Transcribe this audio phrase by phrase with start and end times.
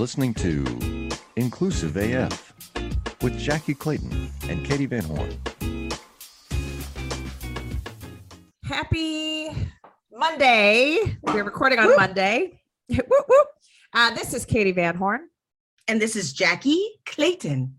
[0.00, 2.54] listening to Inclusive AF
[3.20, 5.36] with Jackie Clayton and Katie Van Horn.
[8.64, 9.50] Happy
[10.10, 11.18] Monday.
[11.20, 12.62] We're recording on Monday.
[12.88, 13.48] whoop, whoop.
[13.92, 15.28] Uh, this is Katie Van Horn.
[15.86, 17.74] And this is Jackie Clayton.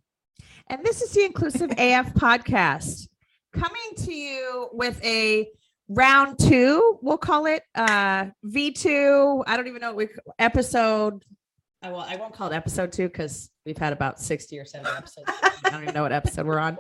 [0.68, 3.08] And this is the Inclusive AF podcast
[3.52, 5.50] coming to you with a
[5.90, 9.44] round two, we'll call it uh, V2.
[9.48, 11.26] I don't even know what we episode.
[11.84, 14.90] I will I won't call it episode two because we've had about 60 or 70
[14.98, 15.32] episodes.
[15.64, 16.78] I don't even know what episode we're on.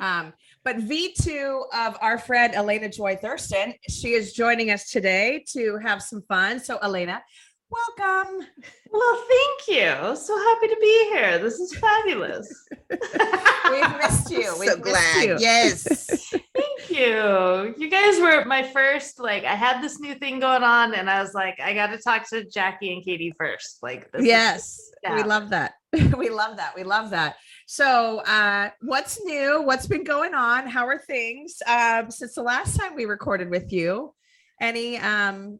[0.00, 0.32] Um,
[0.64, 6.02] but V2 of our friend Elena Joy Thurston, she is joining us today to have
[6.02, 6.60] some fun.
[6.60, 7.22] So, Elena,
[7.70, 8.46] welcome.
[8.92, 10.16] Well, thank you.
[10.16, 11.38] So happy to be here.
[11.38, 12.48] This is fabulous.
[12.90, 14.54] We've missed you.
[14.58, 15.24] We've so missed glad.
[15.24, 15.36] you.
[15.40, 16.30] Yes.
[16.56, 17.74] Thank you.
[17.76, 21.20] You guys were my first, like, I had this new thing going on, and I
[21.20, 23.78] was like, I got to talk to Jackie and Katie first.
[23.82, 25.74] Like, this is- yes we love that
[26.16, 27.36] we love that we love that
[27.66, 32.78] so uh what's new what's been going on how are things um since the last
[32.78, 34.12] time we recorded with you
[34.60, 35.58] any um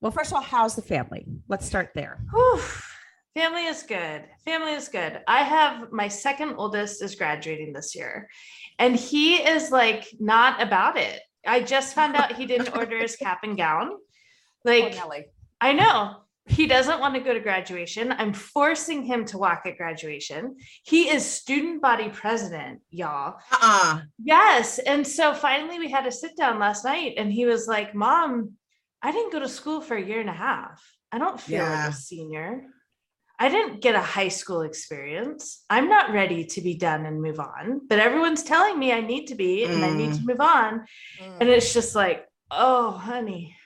[0.00, 2.60] well first of all how's the family let's start there Whew.
[3.36, 4.24] Family is good.
[4.44, 5.20] Family is good.
[5.28, 8.28] I have my second oldest is graduating this year,
[8.80, 11.20] and he is like not about it.
[11.46, 13.92] I just found out he didn't order his cap and gown.
[14.64, 15.26] Like, Nelly.
[15.60, 16.16] I know.
[16.46, 18.12] He doesn't want to go to graduation.
[18.12, 20.56] I'm forcing him to walk at graduation.
[20.82, 23.36] He is student body president, y'all.
[23.52, 24.00] Uh-uh.
[24.22, 24.80] Yes.
[24.80, 28.54] And so finally we had a sit down last night and he was like, Mom,
[29.02, 30.82] I didn't go to school for a year and a half.
[31.12, 31.84] I don't feel Yeah.
[31.84, 32.64] like a senior.
[33.38, 35.64] I didn't get a high school experience.
[35.70, 39.26] I'm not ready to be done and move on, but everyone's telling me I need
[39.28, 40.84] to be and I need to move on.
[41.40, 43.56] And it's just like, oh, honey.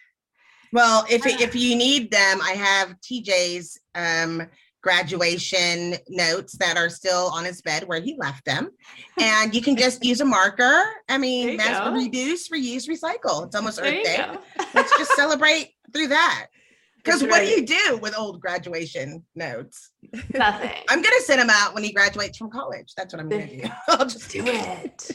[0.73, 4.47] Well, if if you need them, I have TJ's um
[4.85, 8.71] graduation notes that are still on his bed where he left them.
[9.21, 10.83] And you can just use a marker.
[11.09, 13.47] I mean, that's reduce, reuse, recycle.
[13.47, 14.27] It's almost There Earth Day.
[14.75, 16.49] Let's just celebrate through that.
[16.97, 19.91] Because what do you do with old graduation notes?
[20.33, 20.73] Nothing.
[20.89, 22.93] I'm gonna send him out when he graduates from college.
[22.97, 23.62] That's what I'm gonna do.
[23.89, 25.11] I'll just do it.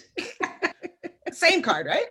[1.33, 2.05] Same card, right?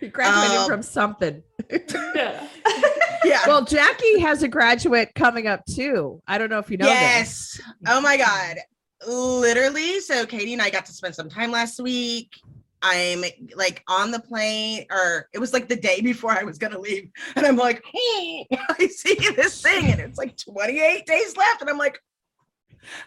[0.00, 1.42] You graduated Um, from something
[2.14, 2.48] Yeah.
[3.24, 3.40] Yeah.
[3.46, 7.58] well jackie has a graduate coming up too i don't know if you know this.
[7.58, 7.60] yes.
[7.86, 8.58] Oh my God.
[9.06, 10.00] Literally.
[10.00, 12.32] So Katie and I got to spend some time last week.
[12.82, 16.78] I'm like on the plane, or it was like the day before I was gonna
[16.78, 17.10] leave.
[17.34, 21.60] And I'm like, hey, I see this thing, and it's like 28 days left.
[21.62, 21.98] And I'm like,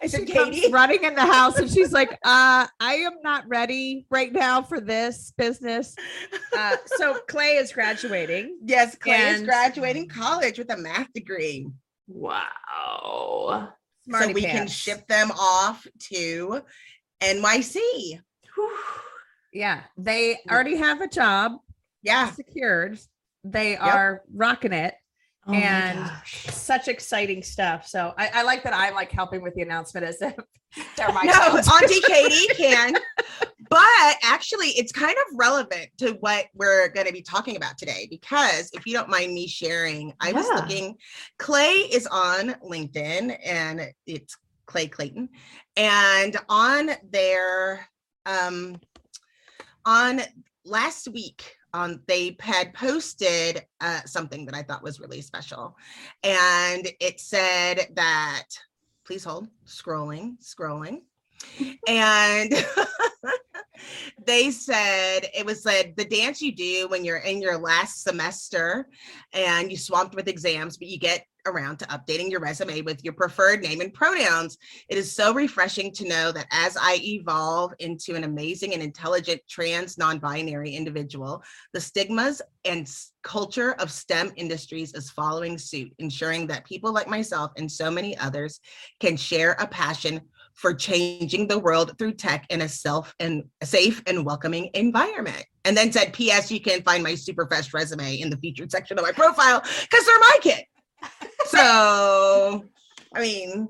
[0.02, 3.22] I she said, comes Katie, running in the house and she's like, uh, I am
[3.24, 5.96] not ready right now for this business.
[6.58, 8.60] Uh, so Clay is graduating.
[8.66, 11.68] yes, Clay is graduating college with a math degree.
[12.08, 13.74] Wow.
[14.10, 16.62] so we can ship them off to
[17.22, 18.20] NYC.
[18.56, 18.72] Whew.
[19.54, 21.54] Yeah, they already have a job
[22.04, 22.32] Yeah.
[22.32, 23.00] secured.
[23.44, 24.94] They are rocking it.
[25.50, 26.12] Oh And.
[26.26, 27.88] Such exciting stuff.
[27.88, 30.36] So I, I like that I'm like helping with the announcement as if
[30.98, 31.58] they're my no.
[31.74, 32.94] Auntie Katie can.
[33.70, 38.08] But actually, it's kind of relevant to what we're going to be talking about today
[38.10, 40.96] because if you don't mind me sharing, I was looking,
[41.38, 45.30] Clay is on LinkedIn and it's Clay Clayton.
[45.76, 47.88] And on their,
[48.26, 48.80] um,
[49.86, 50.22] on
[50.66, 55.78] last week, um, they had posted uh, something that I thought was really special.
[56.24, 58.46] And it said that,
[59.06, 61.02] please hold, scrolling, scrolling.
[61.88, 62.54] and
[64.26, 68.88] they said it was said the dance you do when you're in your last semester
[69.34, 73.14] and you swamped with exams, but you get around to updating your resume with your
[73.14, 74.58] preferred name and pronouns.
[74.90, 79.42] It is so refreshing to know that as I evolve into an amazing and intelligent
[79.50, 82.90] trans non binary individual, the stigmas and
[83.24, 88.18] culture of STEM industries is following suit, ensuring that people like myself and so many
[88.18, 88.60] others
[89.00, 90.22] can share a passion
[90.60, 95.46] for changing the world through tech in a self and safe and welcoming environment.
[95.64, 96.52] And then said, P.S.
[96.52, 100.06] You can find my super fresh resume in the featured section of my profile because
[100.06, 100.66] they're my kid.
[101.46, 102.66] So,
[103.14, 103.70] I mean,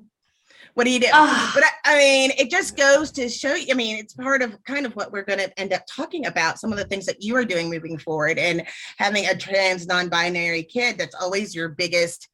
[0.73, 1.07] what do you do?
[1.11, 1.51] Ah.
[1.53, 3.67] But I, I mean, it just goes to show you.
[3.71, 6.59] I mean, it's part of kind of what we're going to end up talking about.
[6.59, 8.65] Some of the things that you are doing moving forward, and
[8.97, 12.27] having a trans non-binary kid that's always your biggest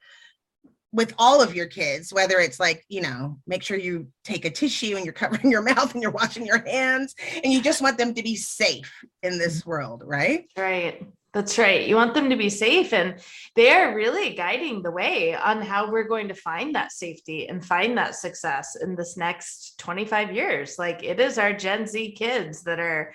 [0.92, 4.50] with all of your kids, whether it's like, you know, make sure you take a
[4.50, 7.14] tissue and you're covering your mouth and you're washing your hands
[7.44, 10.46] and you just want them to be safe in this world, right?
[10.58, 11.06] Right.
[11.36, 11.86] That's right.
[11.86, 13.20] You want them to be safe, and
[13.56, 17.64] they are really guiding the way on how we're going to find that safety and
[17.64, 20.80] find that success in this next 25 years.
[20.80, 23.14] Like it is our Gen Z kids that are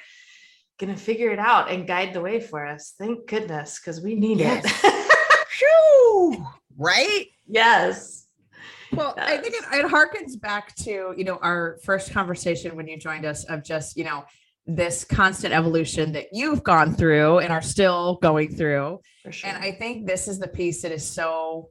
[0.78, 2.93] going to figure it out and guide the way for us.
[2.99, 4.64] Thank goodness, because we need Yes.
[4.84, 6.40] it.
[6.76, 7.26] Right?
[7.46, 8.26] yes.
[8.93, 12.99] Well, I think it, it harkens back to, you know, our first conversation when you
[12.99, 14.25] joined us of just, you know,
[14.66, 19.00] this constant evolution that you've gone through and are still going through.
[19.30, 19.50] Sure.
[19.50, 21.70] And I think this is the piece that is so,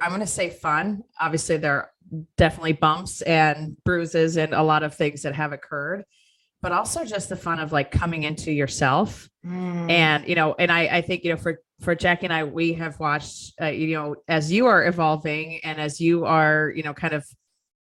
[0.00, 1.02] I'm going to say fun.
[1.20, 1.90] Obviously, there are
[2.36, 6.04] definitely bumps and bruises and a lot of things that have occurred,
[6.62, 9.90] but also just the fun of like coming into yourself Mm.
[9.90, 12.72] and you know and i i think you know for for jackie and i we
[12.72, 16.94] have watched uh, you know as you are evolving and as you are you know
[16.94, 17.26] kind of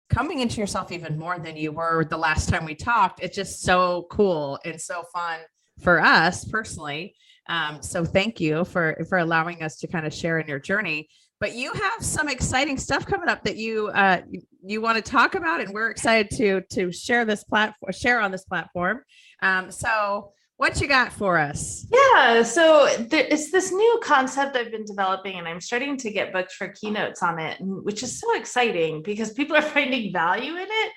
[0.09, 3.63] coming into yourself even more than you were the last time we talked it's just
[3.63, 5.41] so cool and so fun
[5.81, 7.15] for us personally.
[7.49, 11.09] Um, so thank you for for allowing us to kind of share in your journey.
[11.39, 14.23] But you have some exciting stuff coming up that you uh
[14.63, 18.33] you, want to talk about and we're excited to to share this platform share on
[18.33, 19.03] this platform.
[19.43, 21.87] Um so what you got for us
[22.17, 26.53] Yeah, so it's this new concept I've been developing, and I'm starting to get booked
[26.53, 30.93] for keynotes on it, which is so exciting because people are finding value in it.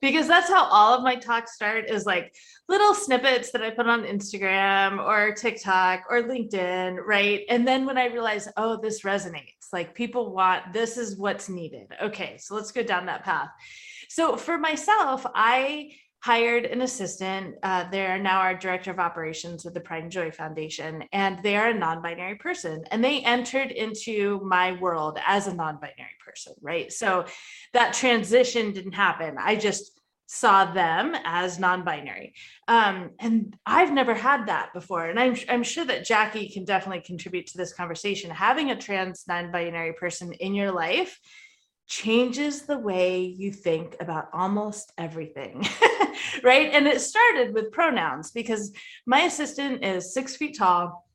[0.00, 2.32] Because that's how all of my talks start is like
[2.68, 7.42] little snippets that I put on Instagram or TikTok or LinkedIn, right?
[7.48, 11.88] And then when I realize, oh, this resonates, like people want this is what's needed.
[12.00, 13.48] Okay, so let's go down that path.
[14.08, 17.56] So for myself, I hired an assistant.
[17.62, 21.56] Uh, they're now our director of operations with the Pride and Joy Foundation, and they
[21.56, 22.84] are a non binary person.
[22.90, 26.92] And they entered into my world as a non binary person, right?
[26.92, 27.24] So
[27.72, 29.36] that transition didn't happen.
[29.38, 29.98] I just
[30.30, 32.34] saw them as non-binary
[32.68, 37.00] um, and i've never had that before and I'm, I'm sure that jackie can definitely
[37.00, 41.18] contribute to this conversation having a trans non-binary person in your life
[41.88, 45.66] changes the way you think about almost everything
[46.42, 46.70] right?
[46.72, 48.72] And it started with pronouns because
[49.06, 51.08] my assistant is six feet tall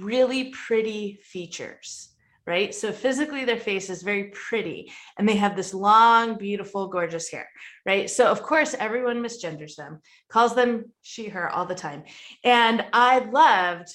[0.00, 2.10] really pretty features
[2.48, 2.72] right?
[2.72, 7.48] So physically their face is very pretty and they have this long beautiful gorgeous hair
[7.84, 8.08] right?
[8.08, 10.00] So of course everyone misgenders them
[10.30, 12.04] calls them she her all the time.
[12.44, 13.88] And i loved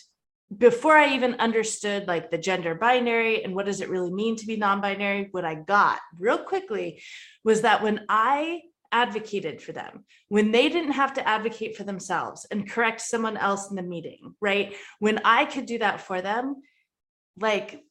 [0.56, 4.46] before I even understood like the gender binary and what does it really mean to
[4.46, 7.02] be non-binary, what I got real quickly
[7.44, 8.62] was that when I
[8.92, 13.70] advocated for them, when they didn't have to advocate for themselves and correct someone else
[13.70, 14.76] in the meeting, right?
[15.00, 16.62] When I could do that for them,
[17.40, 17.82] like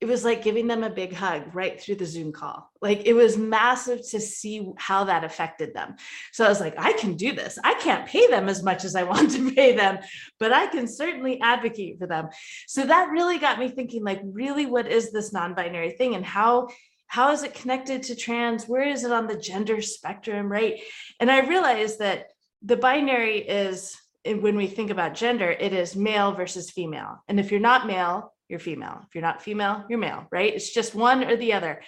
[0.00, 2.70] it was like giving them a big hug right through the Zoom call.
[2.82, 5.96] Like it was massive to see how that affected them.
[6.32, 7.58] So I was like, I can do this.
[7.64, 9.98] I can't pay them as much as I want to pay them,
[10.38, 12.28] but I can certainly advocate for them.
[12.66, 16.68] So that really got me thinking like really what is this non-binary thing and how
[17.08, 18.66] how is it connected to trans?
[18.66, 20.80] Where is it on the gender spectrum, right?
[21.20, 22.26] And I realized that
[22.62, 27.22] the binary is when we think about gender, it is male versus female.
[27.28, 29.00] And if you're not male, you're female.
[29.06, 30.54] If you're not female, you're male, right?
[30.54, 31.82] It's just one or the other.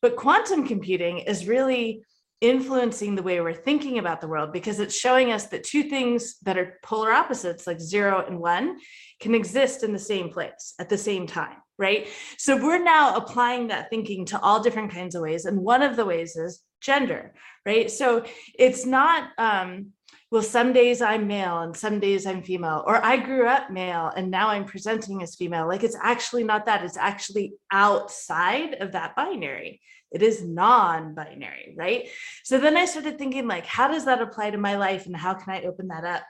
[0.00, 2.04] But quantum computing is really
[2.40, 6.36] influencing the way we're thinking about the world because it's showing us that two things
[6.42, 8.76] that are polar opposites, like zero and one,
[9.20, 12.08] can exist in the same place at the same time, right?
[12.36, 15.46] So we're now applying that thinking to all different kinds of ways.
[15.46, 17.32] And one of the ways is gender,
[17.64, 17.90] right?
[17.90, 18.24] So
[18.58, 19.92] it's not, um,
[20.30, 24.12] well, some days I'm male and some days I'm female, or I grew up male
[24.16, 25.68] and now I'm presenting as female.
[25.68, 29.80] Like it's actually not that, it's actually outside of that binary.
[30.10, 32.08] It is non binary, right?
[32.44, 35.34] So then I started thinking, like, how does that apply to my life and how
[35.34, 36.22] can I open that up?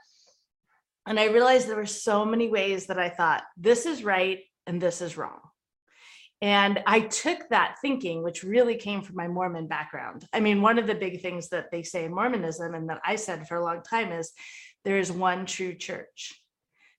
[1.07, 4.81] And I realized there were so many ways that I thought this is right and
[4.81, 5.41] this is wrong.
[6.45, 10.27] And I took that thinking, which really came from my Mormon background.
[10.31, 13.17] I mean, one of the big things that they say in Mormonism and that I
[13.17, 14.31] said for a long time is
[14.85, 16.39] there is one true church,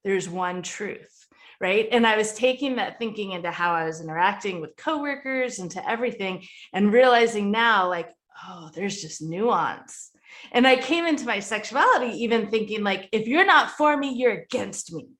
[0.03, 1.27] there's one truth.
[1.61, 1.87] Right.
[1.91, 5.89] And I was taking that thinking into how I was interacting with coworkers and to
[5.89, 8.09] everything and realizing now, like,
[8.47, 10.09] oh, there's just nuance.
[10.51, 14.33] And I came into my sexuality even thinking, like, if you're not for me, you're
[14.33, 15.14] against me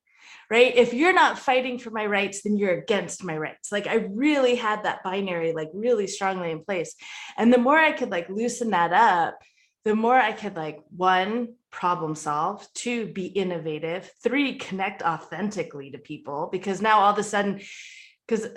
[0.50, 3.96] right if you're not fighting for my rights then you're against my rights like i
[4.12, 6.96] really had that binary like really strongly in place
[7.38, 9.40] and the more i could like loosen that up
[9.84, 15.98] the more i could like one problem solve two be innovative three connect authentically to
[15.98, 17.62] people because now all of a sudden
[18.28, 18.48] because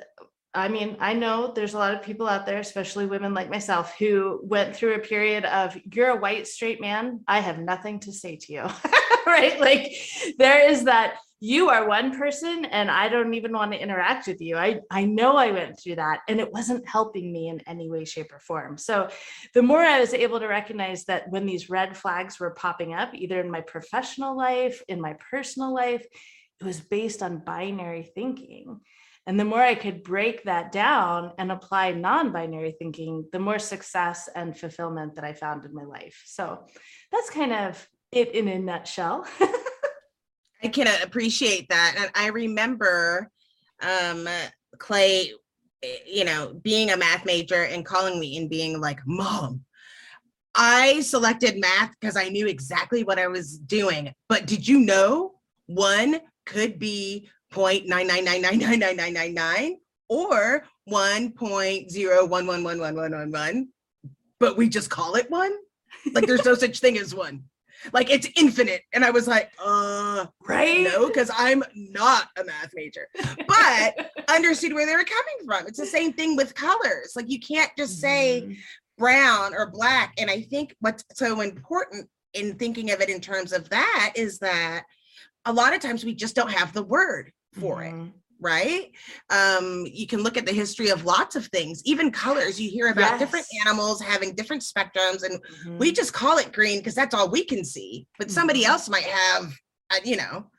[0.54, 3.94] I mean, I know there's a lot of people out there, especially women like myself,
[3.98, 7.20] who went through a period of you're a white straight man.
[7.28, 8.66] I have nothing to say to you.
[9.26, 9.60] right.
[9.60, 9.94] Like
[10.38, 14.40] there is that you are one person and I don't even want to interact with
[14.40, 14.56] you.
[14.56, 18.04] I, I know I went through that and it wasn't helping me in any way,
[18.04, 18.76] shape, or form.
[18.76, 19.08] So
[19.54, 23.14] the more I was able to recognize that when these red flags were popping up,
[23.14, 26.04] either in my professional life, in my personal life,
[26.60, 28.80] it was based on binary thinking.
[29.28, 33.58] And the more I could break that down and apply non binary thinking, the more
[33.58, 36.22] success and fulfillment that I found in my life.
[36.24, 36.64] So
[37.12, 39.26] that's kind of it in a nutshell.
[40.62, 41.96] I can appreciate that.
[41.98, 43.28] And I remember
[43.80, 44.28] um,
[44.78, 45.32] Clay,
[46.06, 49.62] you know, being a math major and calling me and being like, Mom,
[50.54, 54.12] I selected math because I knew exactly what I was doing.
[54.28, 55.34] But did you know
[55.66, 59.74] one could be 0.999999999
[60.08, 63.66] or 1.011111111,
[64.40, 65.52] but we just call it one?
[66.12, 67.44] Like there's no such thing as one.
[67.92, 68.82] Like it's infinite.
[68.92, 70.82] And I was like, uh, right?
[70.82, 73.06] no, because I'm not a math major.
[73.46, 75.66] But understood where they were coming from.
[75.66, 77.12] It's the same thing with colors.
[77.16, 78.56] Like you can't just say Mhm.
[78.98, 80.14] brown or black.
[80.18, 84.38] And I think what's so important in thinking of it in terms of that is
[84.40, 84.84] that
[85.44, 88.12] a lot of times we just don't have the word for it Mhm.
[88.40, 88.90] Right?
[89.30, 92.60] Um, you can look at the history of lots of things, even colors.
[92.60, 95.78] You hear about different animals having different spectrums, and Mhm.
[95.78, 98.06] we just call it green because that's all we can see.
[98.18, 98.68] But somebody Mhm.
[98.68, 99.52] else might have,
[99.90, 100.50] uh, you know,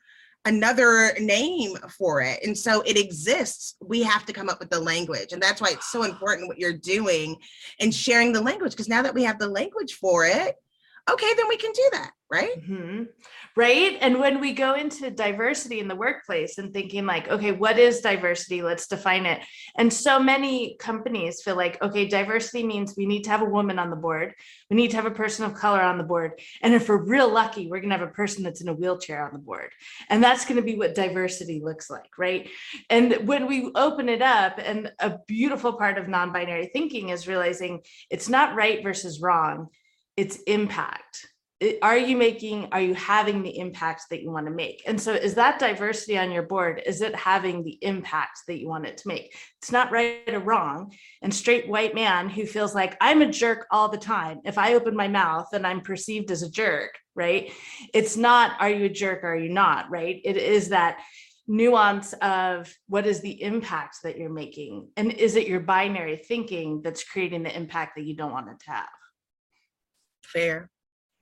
[0.46, 2.42] another name for it.
[2.42, 3.76] And so it exists.
[3.82, 5.32] We have to come up with the language.
[5.32, 7.36] And that's why it's so important what you're doing
[7.78, 8.72] and sharing the language.
[8.72, 10.56] Because now that we have the language for it,
[11.10, 12.58] okay, then we can do that, right?
[12.58, 13.08] Mhm.
[13.56, 13.98] Right.
[14.00, 18.00] And when we go into diversity in the workplace and thinking, like, okay, what is
[18.00, 18.62] diversity?
[18.62, 19.42] Let's define it.
[19.76, 23.80] And so many companies feel like, okay, diversity means we need to have a woman
[23.80, 24.34] on the board,
[24.70, 26.40] we need to have a person of color on the board.
[26.62, 29.26] And if we're real lucky, we're going to have a person that's in a wheelchair
[29.26, 29.70] on the board.
[30.08, 32.10] And that's going to be what diversity looks like.
[32.16, 32.48] Right.
[32.88, 37.26] And when we open it up, and a beautiful part of non binary thinking is
[37.26, 37.80] realizing
[38.10, 39.68] it's not right versus wrong,
[40.16, 41.29] it's impact
[41.62, 44.82] Uh, are you making are you having the impact that you want to make?
[44.86, 48.68] And so is that diversity on your board is it having the impact that you
[48.68, 49.34] want it to make?
[49.58, 50.92] It's not right or wrong.
[51.22, 54.40] And straight white man who feels like i'm a jerk all the time.
[54.44, 57.52] If i open my mouth and i'm perceived as a jerk right?
[57.92, 59.24] It's not are you a jerk?
[59.24, 59.90] Or are you not?
[59.90, 60.20] right?
[60.24, 61.00] It is that
[61.46, 64.88] nuance of what is the impact that you're making?
[64.96, 68.60] And is it your binary thinking that's creating the impact that you don't want it
[68.60, 68.88] to have?
[70.22, 70.70] Fair.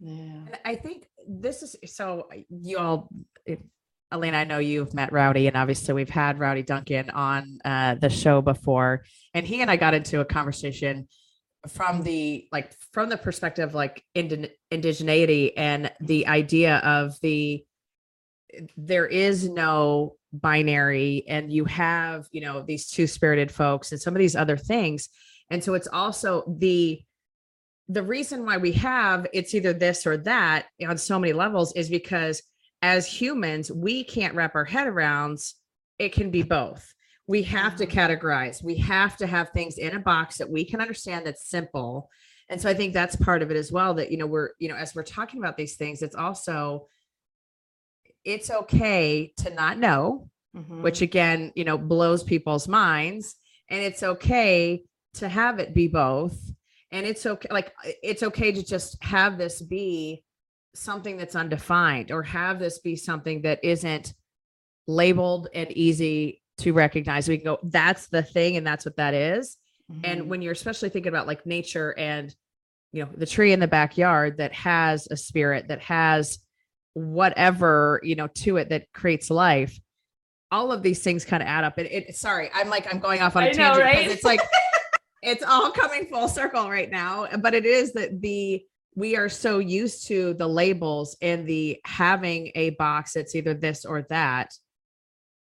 [0.00, 0.40] Yeah.
[0.64, 3.08] I think this is so you all,
[3.44, 3.58] if,
[4.12, 8.08] Elena, I know you've met Rowdy, and obviously we've had Rowdy Duncan on uh, the
[8.08, 11.08] show before, and he and I got into a conversation
[11.66, 17.64] from the like from the perspective like indi- indigeneity and the idea of the
[18.76, 24.14] there is no binary and you have you know these two spirited folks and some
[24.14, 25.08] of these other things.
[25.50, 27.00] And so it's also the
[27.88, 31.88] the reason why we have it's either this or that on so many levels is
[31.88, 32.42] because
[32.82, 35.38] as humans we can't wrap our head around
[35.98, 36.92] it can be both.
[37.26, 37.90] We have to Mhm.
[37.90, 38.62] categorize.
[38.62, 42.08] We have to have things in a box that we can understand that's simple.
[42.50, 44.68] And so i think that's part of it as well that you know we're you
[44.68, 46.88] know as we're talking about these things it's also
[48.24, 50.82] it's okay to not know Mhm.
[50.82, 53.36] which again you know blows people's minds.
[53.70, 54.82] And it's okay
[55.14, 56.38] to have it be both
[56.92, 60.22] and it's okay like it's okay to just have this be
[60.74, 64.14] something that's undefined or have this be something that isn't
[64.86, 69.14] labeled and easy to recognize we can go that's the thing and that's what that
[69.14, 69.56] is
[69.90, 70.00] Mhm.
[70.04, 72.34] and when you're especially thinking about like nature and
[72.92, 76.38] you know the tree in the backyard that has a spirit that has
[76.94, 79.78] whatever you know to it that creates life
[80.50, 83.20] all of these things kind of add up and it sorry i'm like i'm going
[83.20, 84.10] off on a I tangent because right?
[84.10, 84.40] it's like
[85.22, 88.62] it's all coming full circle right now but it is that the
[88.94, 93.84] we are so used to the labels and the having a box that's either this
[93.84, 94.52] or that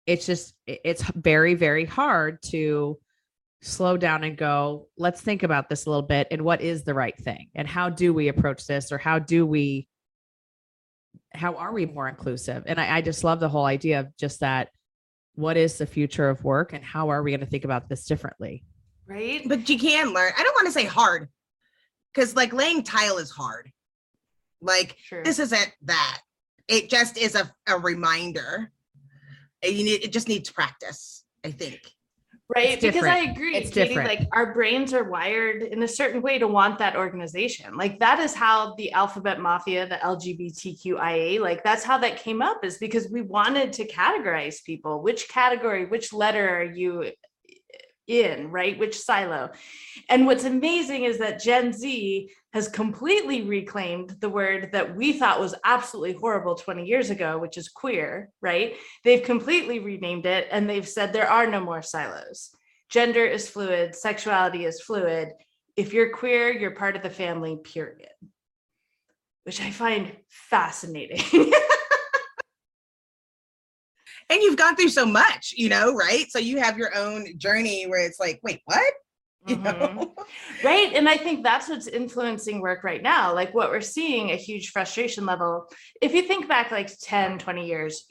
[0.06, 2.98] it's just it's very very hard to
[3.60, 6.94] slow down and go let's think about this a little bit and what is the
[6.94, 9.88] right thing and how do we approach this or how do we
[11.32, 12.64] how are we more inclusive?
[12.66, 14.68] And I, I just love the whole idea of just that
[15.34, 18.06] what is the future of work and how are we going to think about this
[18.06, 18.64] differently
[19.08, 20.32] right but you can learn.
[20.38, 21.28] I don't want to say hard
[22.14, 23.70] because like laying tile is hard.
[24.60, 25.22] Like True.
[25.24, 26.20] this isn't that.
[26.68, 28.70] It just is a, a reminder.
[29.64, 31.80] You need it just needs practice, I think.
[32.54, 34.08] right It's because i agree It's Katie, different.
[34.08, 38.18] like our brains are wired in a certain way to want that organization like that
[38.20, 43.10] is how the alphabet mafia the lgbtqia like that's how that came up is because
[43.10, 47.10] we wanted to categorize people which category which letter are you
[48.08, 49.50] in right which silo
[50.08, 55.40] and what's amazing is that gen z has completely reclaimed the word that we thought
[55.40, 60.68] was absolutely horrible 20 years ago which is queer right they've completely renamed it and
[60.68, 62.50] they've said there are no more silos.
[62.88, 65.28] Gender is fluid, sexuality is fluid.
[65.76, 68.08] If you're queer, you're part of the family, period.
[69.44, 71.52] Which I find fascinating.
[74.30, 76.30] and you've gone through so much, you know, right?
[76.30, 78.92] So you have your own journey where it's like, wait, what?
[79.46, 79.62] You Mhm.
[79.64, 80.14] know?
[80.62, 80.92] right.
[80.92, 83.32] And I think that's what's influencing work right now.
[83.32, 85.68] Like what we're seeing a huge frustration level.
[86.02, 88.04] If you think back like 10, 20 years,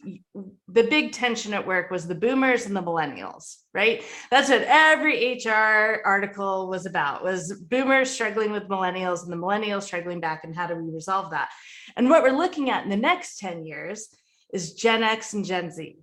[0.68, 4.04] the big tension at work was the boomers and the millennials, right?
[4.32, 9.84] That's what every HR article was about was boomers struggling with millennials and the millennials
[9.84, 11.50] struggling back and how do we resolve that?
[11.98, 14.08] And what we're looking at in the next 10 years
[14.54, 15.98] is Gen X and Gen Z,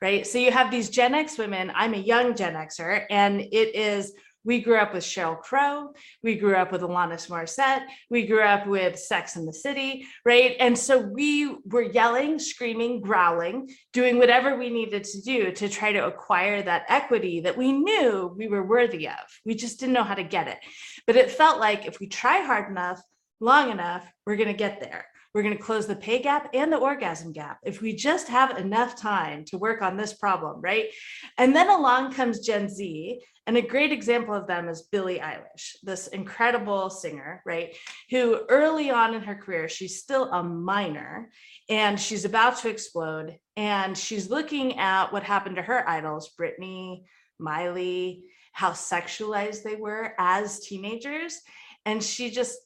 [0.00, 0.26] right?
[0.26, 1.72] So you have these Gen X women.
[1.74, 4.12] I'm a young Gen Xer, and it is
[4.46, 5.92] we grew up with Sheryl Crow.
[6.22, 7.82] We grew up with Alanis Morissette.
[8.10, 10.54] We grew up with Sex in the City, right?
[10.60, 15.90] And so we were yelling, screaming, growling, doing whatever we needed to do to try
[15.90, 19.16] to acquire that equity that we knew we were worthy of.
[19.44, 20.58] We just didn't know how to get it.
[21.08, 23.02] But it felt like if we try hard enough,
[23.40, 25.06] long enough, we're going to get there.
[25.36, 28.56] We're going to close the pay gap and the orgasm gap if we just have
[28.56, 30.86] enough time to work on this problem, right?
[31.36, 33.20] And then along comes Gen Z.
[33.46, 37.76] And a great example of them is Billie Eilish, this incredible singer, right?
[38.08, 41.28] Who early on in her career, she's still a minor
[41.68, 43.36] and she's about to explode.
[43.58, 47.02] And she's looking at what happened to her idols, Britney,
[47.38, 51.38] Miley, how sexualized they were as teenagers.
[51.84, 52.56] And she just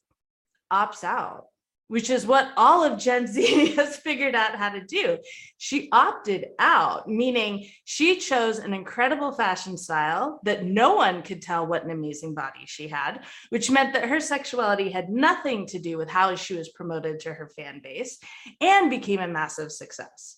[0.73, 1.47] opts out,
[1.91, 5.19] which is what all of Gen Z has figured out how to do.
[5.59, 11.67] She opted out, meaning she chose an incredible fashion style that no one could tell
[11.67, 15.99] what an amazing body she had, which meant that her sexuality had nothing to do
[15.99, 18.19] with how she was promoted to her fan base
[18.61, 20.37] and became a massive success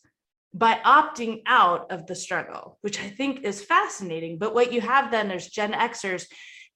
[0.55, 4.38] by opting out of the struggle, which I think is fascinating.
[4.38, 6.25] But what you have then is Gen Xers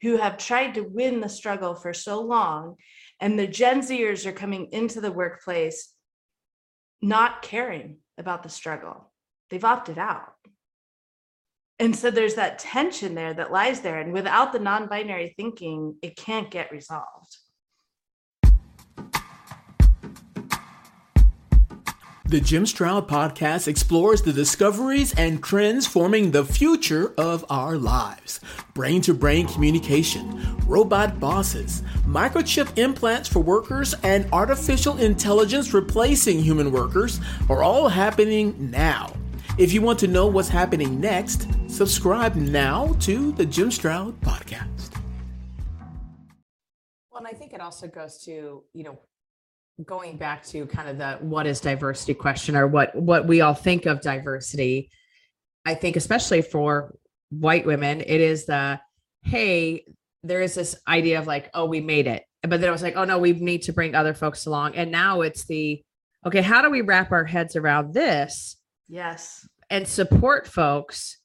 [0.03, 2.77] who have tried to win the struggle for so long
[3.20, 5.92] and the Gen Zers are coming into the workplace
[7.02, 9.12] not caring about the struggle.
[9.50, 10.33] They've opted out.
[11.79, 14.00] And so there's that tension there that lies there.
[14.00, 17.36] And without the non binary thinking, it can't get resolved.
[22.29, 28.41] The Jim Stroud podcast explores the discoveries and trends forming the future of our lives.
[28.75, 36.73] Brain to brain communication, robot bosses, microchip implants for workers, and artificial intelligence replacing human
[36.73, 39.12] workers are all happening now.
[39.57, 44.91] If you want to know what's happening next, subscribe now to the Jim Stroud podcast.
[47.12, 48.99] Well, and I think it also goes to, you know,
[49.85, 53.55] going back to kind of the what is diversity question or what what we all
[53.55, 54.91] think of diversity.
[55.65, 56.95] I think especially for
[57.31, 58.81] white women, it is the
[59.23, 59.85] hey,
[60.23, 62.23] there is this idea of like, oh, we made it.
[62.43, 64.77] But then it was like, oh no, we need to bring other folks along.
[64.77, 65.83] And now it's the
[66.25, 68.57] okay, how do we wrap our heads around this
[68.89, 69.47] Yes.
[69.69, 71.19] and support folks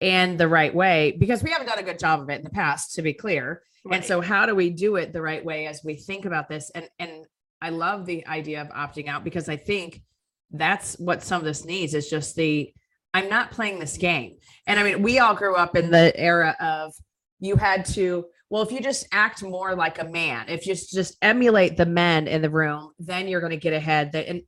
[0.00, 1.16] in the right way?
[1.18, 3.62] Because we haven't done a good job of it in the past, to be clear.
[3.90, 6.70] And so how do we do it the right way as we think about this?
[6.70, 7.19] And and
[7.62, 10.02] I love the idea of opting out because I think
[10.50, 12.72] that's what some of this needs is just the
[13.12, 14.36] I'm not playing this game.
[14.66, 16.94] And I mean, we all grew up in the era of
[17.40, 21.16] you had to well, if you just act more like a man, if you just
[21.22, 24.12] emulate the men in the room, then you're going to get ahead.
[24.12, 24.42] That and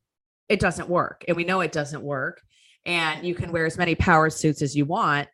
[0.48, 2.42] it doesn't work, and we know it doesn't work.
[2.85, 5.29] And you can wear as many power suits as you want.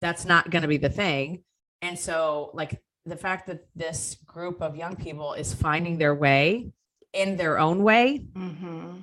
[0.00, 1.42] That's not going to be the thing.
[1.82, 6.70] And so, like the fact that this group of young people is finding their way
[7.12, 9.00] in their own way hmm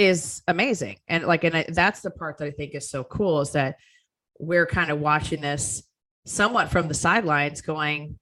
[0.00, 0.96] is amazing.
[1.08, 3.76] And like, and I, that's the part that I think is so cool is that
[4.38, 5.82] we're kind of watching this
[6.24, 8.18] somewhat from the sidelines going,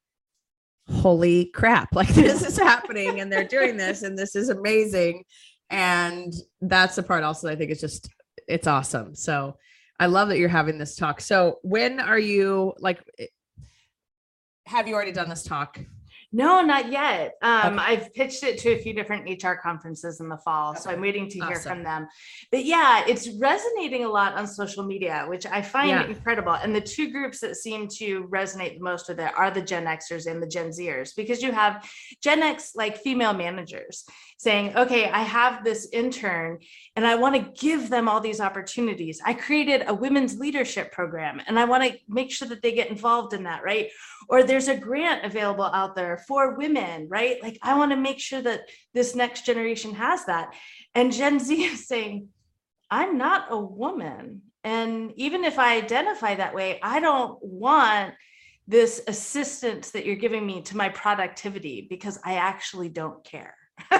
[0.90, 5.22] holy crap, like this is happening and they're doing this and this is amazing.
[5.70, 8.10] And that's the part also I think is just,
[8.48, 9.14] it's awesome.
[9.14, 9.56] So
[10.00, 11.20] I love that you're having this talk.
[11.20, 13.04] So when are you like,
[14.66, 15.78] have you already done this talk?
[16.30, 17.32] No, not yet.
[17.40, 21.00] Um, I've pitched it to a few different HR conferences in the fall, so I'm
[21.00, 22.06] waiting to hear from them.
[22.52, 26.06] But yeah, it's resonating a lot on social media, which I find Yeah.
[26.06, 26.52] incredible.
[26.52, 29.86] And the two groups that seem to resonate the most with it are the Gen
[29.86, 31.90] Xers and the Gen Zers, because you have
[32.22, 34.04] Gen X like female managers
[34.38, 36.60] saying, okay, I have this intern
[36.94, 39.20] and I want to give them all these opportunities.
[39.24, 42.88] I created a women's leadership program and I want to make sure that they get
[42.88, 43.90] involved in that, right?
[44.28, 47.42] Or there's a grant available out there for women, right?
[47.42, 48.60] Like I want to make sure that
[48.94, 50.54] this next generation has that.
[50.94, 52.28] And Gen Z is saying,
[52.90, 54.42] I'm not a woman.
[54.62, 58.14] And even if I identify that way, I don't want
[58.68, 63.54] this assistance that you're giving me to my productivity because I actually don't care.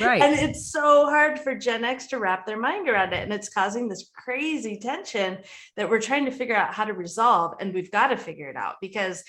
[0.00, 0.22] Right.
[0.22, 3.22] And it's so hard for Gen X to wrap their mind around it.
[3.22, 5.38] And it's causing this crazy tension
[5.76, 7.54] that we're trying to figure out how to resolve.
[7.60, 9.22] And we've got to figure it out because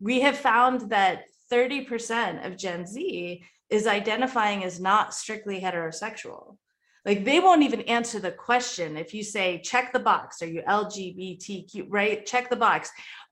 [0.00, 6.56] we have found that 30% of Gen Z is identifying as not strictly heterosexual.
[7.06, 10.62] Like they won't even answer the question if you say, check the box, are you
[10.68, 12.26] LGBTQ, right?
[12.26, 12.90] Check the box.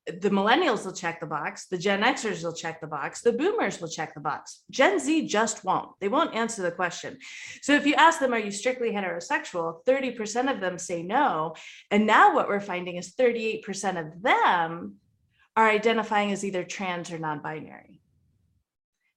[0.09, 3.81] The millennials will check the box, the Gen Xers will check the box, the boomers
[3.81, 4.63] will check the box.
[4.71, 5.91] Gen Z just won't.
[6.01, 7.19] They won't answer the question.
[7.63, 9.85] So if you ask them, are you strictly heterosexual?
[9.85, 11.55] 30% of them say no.
[11.91, 14.97] And now what we're finding is 38% of them
[15.57, 18.01] are identifying as either trans or non binary.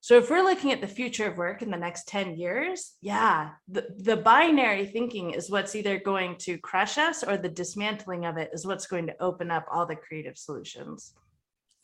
[0.02, 3.50] So if we're looking at the future of work in the next 10 years, yeah,
[3.68, 8.36] the, the binary thinking is what's either going to crush us or the dismantling of
[8.36, 11.14] it is what's going to open up all the creative solutions.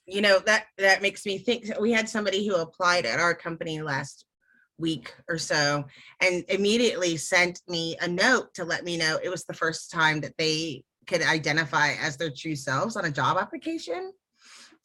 [0.04, 3.82] you know that that makes me think we had somebody who applied at our company
[3.82, 4.24] last
[4.78, 5.84] week or so
[6.20, 10.20] and immediately sent me a note to let me know it was the first time
[10.20, 14.12] that they could identify as their true selves on a job application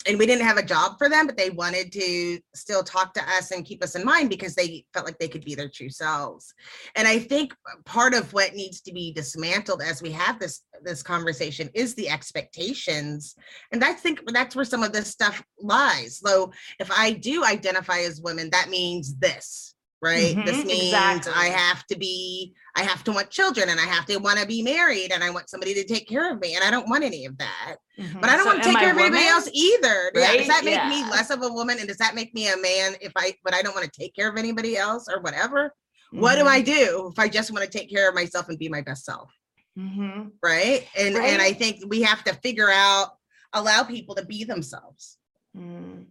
[0.07, 3.23] and we didn't have a job for them but they wanted to still talk to
[3.37, 5.89] us and keep us in mind because they felt like they could be their true
[5.89, 6.53] selves.
[6.95, 11.03] And i think part of what needs to be dismantled as we have this this
[11.03, 13.35] conversation is the expectations.
[13.71, 16.19] And I think that's where some of this stuff lies.
[16.23, 19.72] So if I do identify as women, that means this,
[20.03, 20.35] right?
[20.45, 21.33] this Mhm, means exactly.
[21.35, 24.45] I have to be, I have to want children and I have to want to
[24.45, 26.55] be married and I want somebody to take care of me.
[26.55, 27.75] And I don't want any of that.
[28.19, 30.11] But I don't So want to take care of anybody else either.
[30.15, 30.33] Yeah.
[30.37, 31.77] Does that make me less of a woman?
[31.79, 34.13] And does that make me a man if I but I don't want to take
[34.15, 35.73] care of anybody else or whatever?
[36.11, 36.45] What do.
[36.45, 39.05] I do if I just want to take care of myself and be my best
[39.05, 39.31] self?
[39.79, 40.33] Mhm.
[40.43, 43.17] right and and i think we have to figure out
[43.53, 45.17] allow people to be themselves
[45.57, 46.05] Mm.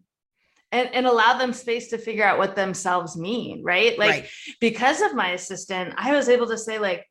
[0.73, 3.99] And, and allow them space to figure out what themselves mean, right?
[3.99, 7.07] Like right because of my assistant, I was able to say, like,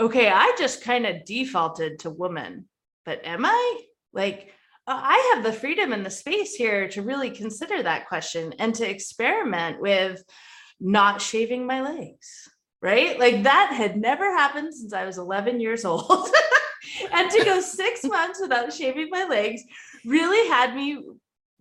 [0.00, 2.66] okay, I just kind of defaulted to woman,
[3.04, 3.80] but am I?
[4.12, 4.52] Like,
[4.86, 8.74] uh, I have the freedom and the space here to really consider that question and
[8.76, 10.22] to experiment with
[10.80, 12.48] not shaving my legs,
[12.80, 13.18] right?
[13.18, 16.30] Like, that had never happened since I was 11 years old.
[17.12, 19.62] and to go six months without shaving my legs
[20.04, 21.02] really had me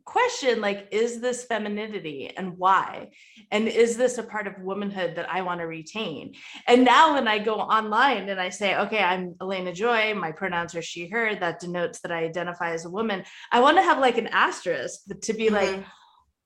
[0.07, 3.09] question like is this femininity and why
[3.51, 6.33] and is this a part of womanhood that i want to retain
[6.65, 10.73] and now when i go online and i say okay i'm elena joy my pronouns
[10.75, 13.99] are she her that denotes that i identify as a woman i want to have
[13.99, 15.85] like an asterisk to be like Mhm.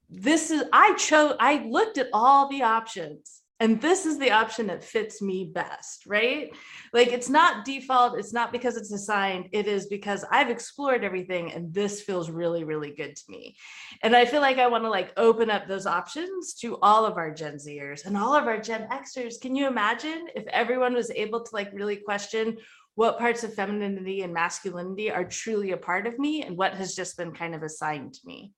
[0.10, 4.68] this is i chose i looked at all the options and this is the option
[4.68, 6.52] that fits me best right?
[6.94, 11.54] Like it's not default it's not because it's assigned it is because i've explored everything
[11.54, 13.56] and this feels really really good to me.
[14.04, 17.18] And i feel like i want to like open up those options to all of
[17.18, 19.40] our gen zers and all of our gen xers.
[19.40, 22.58] Can you imagine if everyone was able to like really question
[22.96, 26.94] what parts of femininity and masculinity are truly a part of me and what has
[26.94, 28.52] just been kind of assigned to me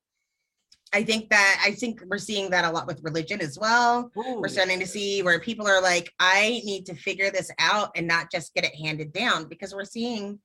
[0.94, 4.12] i think that i think we're seeing that a lot with religion as well.
[4.16, 8.08] We're starting to see where people are like i need to figure this out and
[8.08, 10.40] not just get it handed down because we're seeing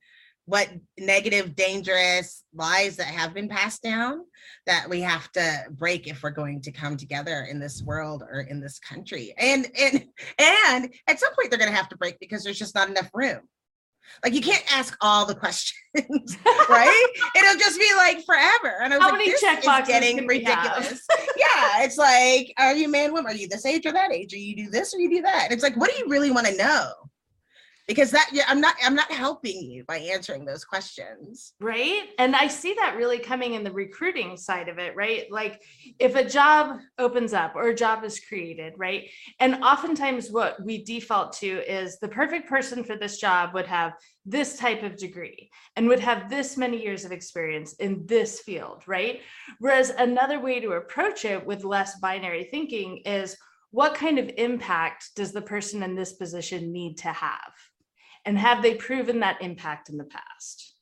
[0.49, 4.25] what negative dangerous lies that have been passed down
[4.65, 8.39] that we have to break if we're going to come together in this world or
[8.39, 9.31] in this country.
[9.37, 10.05] And and
[10.39, 13.11] and at some point they're going to have to break because there's just not enough
[13.13, 13.41] room
[14.23, 15.77] like you can't ask all the questions
[16.69, 17.07] right?
[17.35, 18.75] It'll just be like forever.
[18.81, 20.77] And i was How like many this is getting can we have?
[20.77, 21.05] ridiculous.
[21.37, 23.31] Yeah it's like are you man woman?
[23.31, 24.33] Are you this age or that age?
[24.33, 25.45] Or you do this or you do that.
[25.45, 26.91] And it's like what do you really want to know
[27.89, 31.53] because that yeah i'm not i'm not helping you by answering those questions.
[31.59, 32.09] Right?
[32.19, 35.29] And i see that really coming in the recruiting side of it right?
[35.31, 35.61] Like
[35.97, 39.09] if a job opens up or a job is created right?
[39.39, 43.93] And oftentimes what we default to is the perfect person for this job would have
[44.23, 48.83] this type of degree and would have this many years of experience in this field
[48.85, 49.21] right?
[49.57, 53.35] Whereas another way to approach it with less binary thinking is
[53.71, 57.51] what kind of impact does the person in this position need to have
[58.25, 60.73] and have they proven that impact in the past?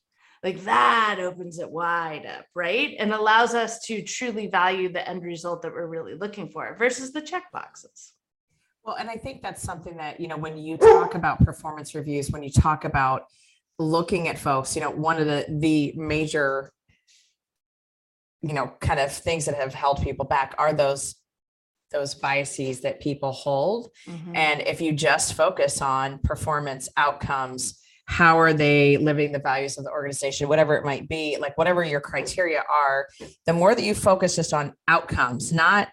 [0.43, 2.95] Like that opens it wide up, right?
[2.99, 7.11] And allows us to truly value the end result that we're really looking for versus
[7.11, 8.13] the check boxes.
[8.83, 12.31] Well, and I think that's something that, you know, when you talk about performance reviews,
[12.31, 13.25] when you talk about
[13.79, 16.71] looking at folks, you know, one of the the major
[18.41, 21.15] you know, kind of things that have held people back are those
[21.91, 23.91] those biases that people hold.
[24.07, 24.35] Mm-hmm.
[24.35, 29.83] And if you just focus on performance outcomes, how are they living the values of
[29.83, 33.07] the organization, whatever it might be, like whatever your criteria are,
[33.45, 35.89] the more that you focus just on outcomes, not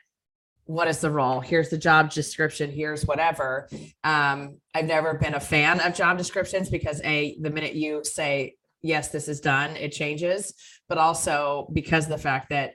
[0.67, 3.69] what is the role, here's the job description, here's whatever.
[4.05, 8.55] Um, I've never been a fan of job descriptions because a the minute you say
[8.85, 10.55] yes, this is done, it changes,
[10.89, 12.75] but also because the fact that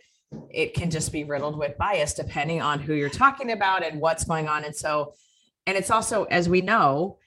[0.52, 4.24] it can just be riddled with bias depending on who you're talking about and what's
[4.24, 4.64] going on.
[4.64, 5.14] And so,
[5.66, 7.18] and it's also, as we know,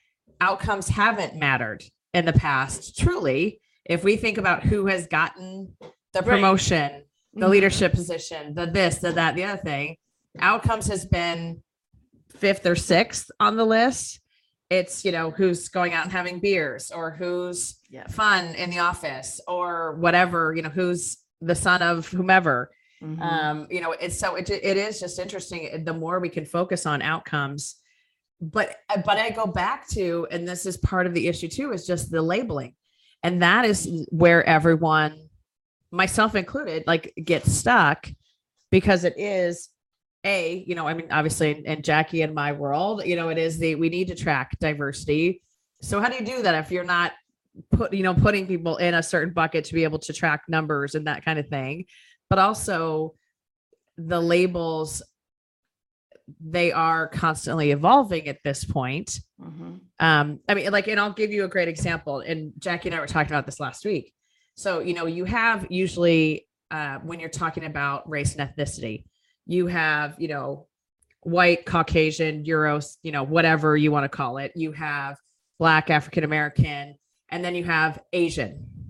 [0.41, 3.59] outcomes haven't mattered in the past, truly.
[3.85, 5.75] If we think about who has gotten
[6.13, 6.25] the Right.
[6.25, 7.49] promotion, the Mhm.
[7.49, 9.97] leadership position, the this, the that, the other thing,
[10.39, 11.61] outcomes has been
[12.35, 14.19] fifth or sixth on the list.
[14.69, 18.07] It's, you know, who's going out and having beers or who's Yeah.
[18.07, 22.71] fun in the office or whatever, you know, who's the son of whomever
[23.03, 23.21] Mhm.
[23.21, 26.85] um you know it's so it, it is just interesting the more we can focus
[26.85, 27.75] on outcomes
[28.41, 31.85] but but i go back to and this is part of the issue too is
[31.85, 32.75] just the labeling.
[33.25, 35.29] And that is where everyone
[35.91, 38.07] myself included like gets stuck
[38.69, 39.69] because it is
[40.25, 43.37] a you know i mean obviously in, in jackie and my world you know it
[43.37, 45.41] is the we need to track diversity.
[45.81, 47.11] So how do you do that if you're not
[47.71, 50.95] put you know putting people in a certain bucket to be able to track numbers
[50.95, 51.85] and that kind of thing
[52.33, 53.13] but also
[53.95, 55.03] the labels
[56.43, 59.19] they are constantly evolving at this point.
[59.39, 59.81] Mhm.
[59.99, 62.99] um i mean like and i'll give you a great example and jackie and i
[62.99, 64.15] were talking about this last week.
[64.55, 69.03] So you know you have usually uh, when you're talking about race and ethnicity
[69.45, 70.65] you have you know
[71.21, 74.53] white caucasian euros you know whatever you want to call it.
[74.55, 75.17] You have
[75.59, 76.95] black african american
[77.29, 78.82] and then you have asian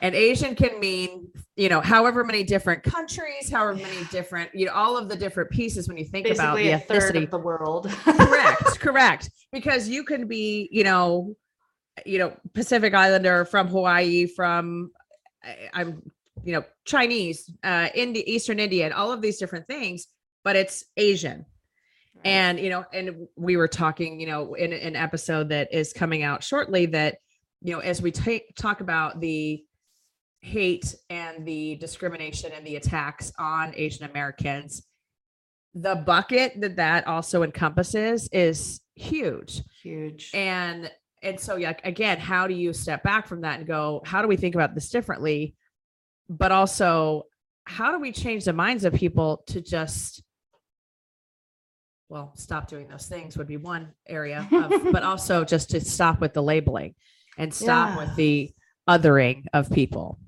[0.00, 4.72] and asian can mean you know however many different countries however many different you know
[4.72, 7.24] all of the different pieces when you think about the a third ethnicity.
[7.24, 7.88] of the world.
[8.04, 9.30] correct correct.
[9.52, 11.34] Because you can be you know
[12.04, 14.90] you know pacific islander from hawaii from
[15.72, 16.02] i'm
[16.44, 20.08] you know chinese uh Indi- eastern indian all of these different things
[20.44, 21.46] but it's asian.
[22.24, 26.22] And you know and we were talking you know in an episode that is coming
[26.22, 27.18] out shortly that
[27.62, 29.64] you know as we ta- talk about the
[30.40, 34.82] hate and the discrimination and the attacks on asian americans
[35.74, 40.30] the bucket that that also encompasses is huge huge.
[40.34, 40.90] and
[41.22, 44.28] and so yeah again how do you step back from that and go how do
[44.28, 45.54] we think about this differently
[46.28, 47.24] but also
[47.64, 50.22] how do we change the minds of people to just
[52.08, 56.20] well stop doing those things would be one area of, but also just to stop
[56.20, 56.94] with the labeling
[57.36, 57.96] and stop Yeah.
[58.06, 58.50] with the
[58.88, 60.18] othering of people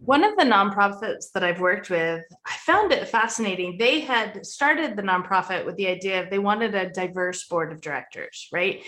[0.00, 3.76] One of the nonprofits that I've worked with, I found it fascinating.
[3.78, 7.80] They had started the nonprofit with the idea of they wanted a diverse board of
[7.80, 8.82] directors, right?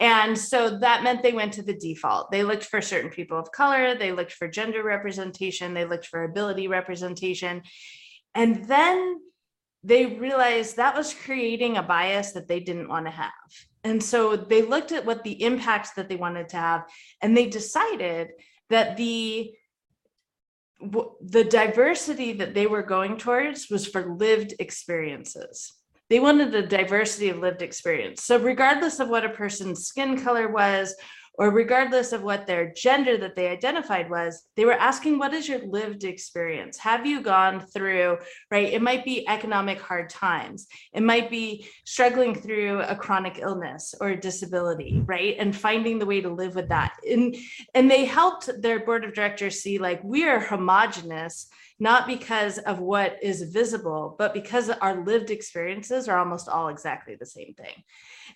[0.00, 2.30] And so that meant they went to the default.
[2.30, 6.24] They looked for certain people of color, they looked for gender representation, they looked for
[6.24, 7.62] ability representation.
[8.34, 9.20] And then
[9.82, 13.32] they realized that was creating a bias that they didn't want to have.
[13.84, 16.84] And so they looked at what the impacts that they wanted to have,
[17.20, 18.28] and they decided
[18.70, 19.52] that the
[20.90, 25.72] w- the diversity that they were going towards was for lived experiences.
[26.10, 28.22] They wanted a diversity of lived experience.
[28.24, 30.94] So, regardless of what a person's skin color was,
[31.36, 35.48] or regardless of what their gender that they identified was, they were asking, What is
[35.48, 36.78] your lived experience?
[36.78, 38.18] Have you gone through,
[38.50, 38.72] right?
[38.72, 44.14] It might be economic hard times, it might be struggling through a chronic illness or
[44.14, 45.36] disability, right?
[45.38, 46.94] And finding the way to live with that.
[47.08, 47.36] And
[47.74, 51.48] and they helped their board of directors see like we are homogenous
[51.80, 57.16] not because of what is visible but because our lived experiences are almost all exactly
[57.16, 57.82] the same thing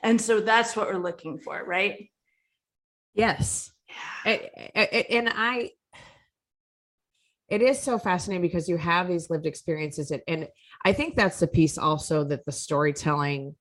[0.03, 2.11] and so that's what we're looking for right
[3.19, 3.73] Yes.
[4.25, 5.73] A- and I,
[7.49, 10.49] it is so fascinating because you have these lived experiences, and, and
[10.85, 13.57] I think that's the piece also that the storytelling.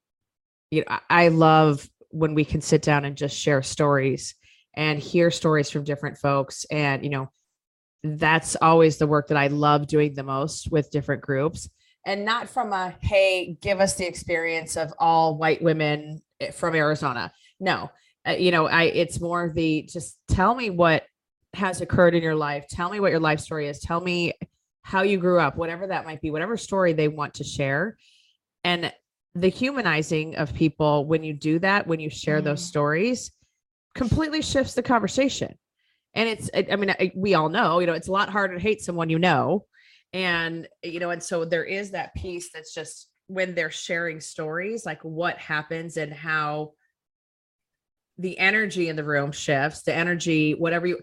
[0.70, 4.36] You know, I- I love when we can sit down and just share stories
[4.76, 7.32] and hear stories from different folks, and you know,
[8.04, 11.68] that's always the work that I love doing the most with different groups,
[12.06, 16.76] and not from a hey, give us the experience of all white women eh, from
[16.76, 17.32] Arizona.
[17.60, 17.90] No,
[18.28, 21.04] uh, you know i it's more the just tell me what
[21.54, 22.68] has occurred in your life.
[22.70, 23.80] Tell me what your life story is.
[23.80, 24.34] Tell me
[24.84, 27.98] how you grew up whatever that might be whatever story they want to share.
[28.64, 28.94] And
[29.36, 32.68] the humanizing of people when you do that when you share those Mhm.
[32.68, 33.32] stories
[33.96, 35.58] completely shifts the conversation.
[36.14, 38.82] And it's I mean we all know you know it's a lot harder to hate
[38.82, 39.66] someone you know.
[40.14, 44.86] And you know and so there is that piece that's just when they're sharing stories
[44.86, 46.74] like what happens and how
[48.18, 51.00] the energy in the room shifts the energy whatever you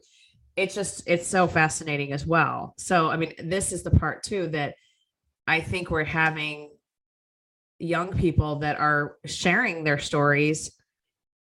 [0.56, 4.46] it's just it's so fascinating as well so i mean this is the part too
[4.48, 4.74] that
[5.46, 6.70] i think we're having
[7.78, 10.70] young people that are sharing their stories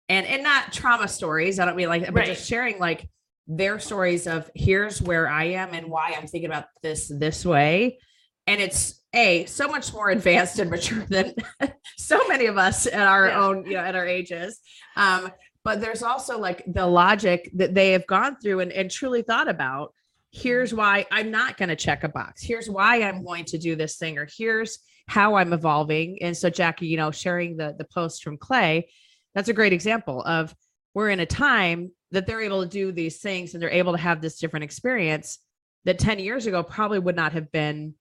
[0.09, 2.27] and and not trauma stories i don't mean like but Right.
[2.27, 3.09] just sharing like
[3.47, 7.99] their stories of here's where i am and why i'm thinking about this this way
[8.47, 11.35] and it's a so much more advanced and mature than
[11.99, 13.45] so many of us at our Yeah.
[13.45, 14.59] own you know at our ages
[14.97, 15.31] um
[15.65, 19.49] but there's also like the logic that they have gone through and, and truly thought
[19.49, 19.95] about
[20.31, 20.79] here's mm-hmm.
[20.79, 22.43] why i'm not going to check a box.
[22.43, 26.19] Here's why i'm going to do this thing or here's how i'm evolving.
[26.23, 28.89] And so jackie you know sharing the the post from clay
[29.35, 30.55] that's a great example of
[30.95, 33.99] we're in a time that they're able to do these things and they're able to
[33.99, 35.39] have this different experience
[35.85, 37.95] that 10 years ago probably would not have been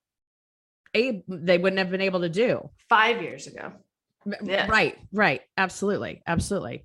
[0.94, 2.68] a they wouldn't have been able to do.
[2.88, 3.72] Five years ago.
[4.44, 4.66] Yeah.
[4.68, 5.40] right right.
[5.56, 6.22] Absolutely.
[6.26, 6.84] Absolutely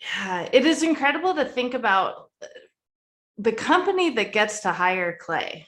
[0.00, 2.46] Yeah, it is incredible to think about uh,
[3.38, 5.66] the company that gets to hire Clay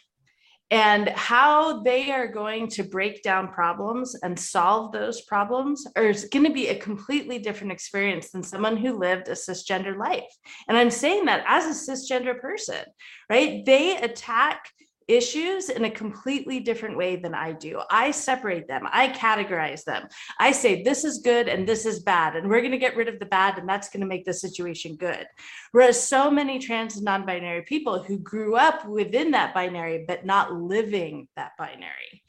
[0.70, 6.24] and how they are going to break down problems and solve those problems or is
[6.32, 10.34] going to be a completely different experience than someone who lived a cisgender life.
[10.68, 12.82] And I'm saying that as a cisgender person,
[13.28, 13.62] right?
[13.66, 14.64] They attack
[15.12, 17.80] issues in a completely different way than I do.
[17.90, 20.08] I separate them, I categorize them.
[20.38, 23.08] I say this is good and this is bad, and we're going to get rid
[23.08, 25.26] of the bad, and that's going to make the situation good.
[25.72, 30.24] Whereas so many trans and non binary people who grew up within that binary, but
[30.24, 32.22] not living that binary,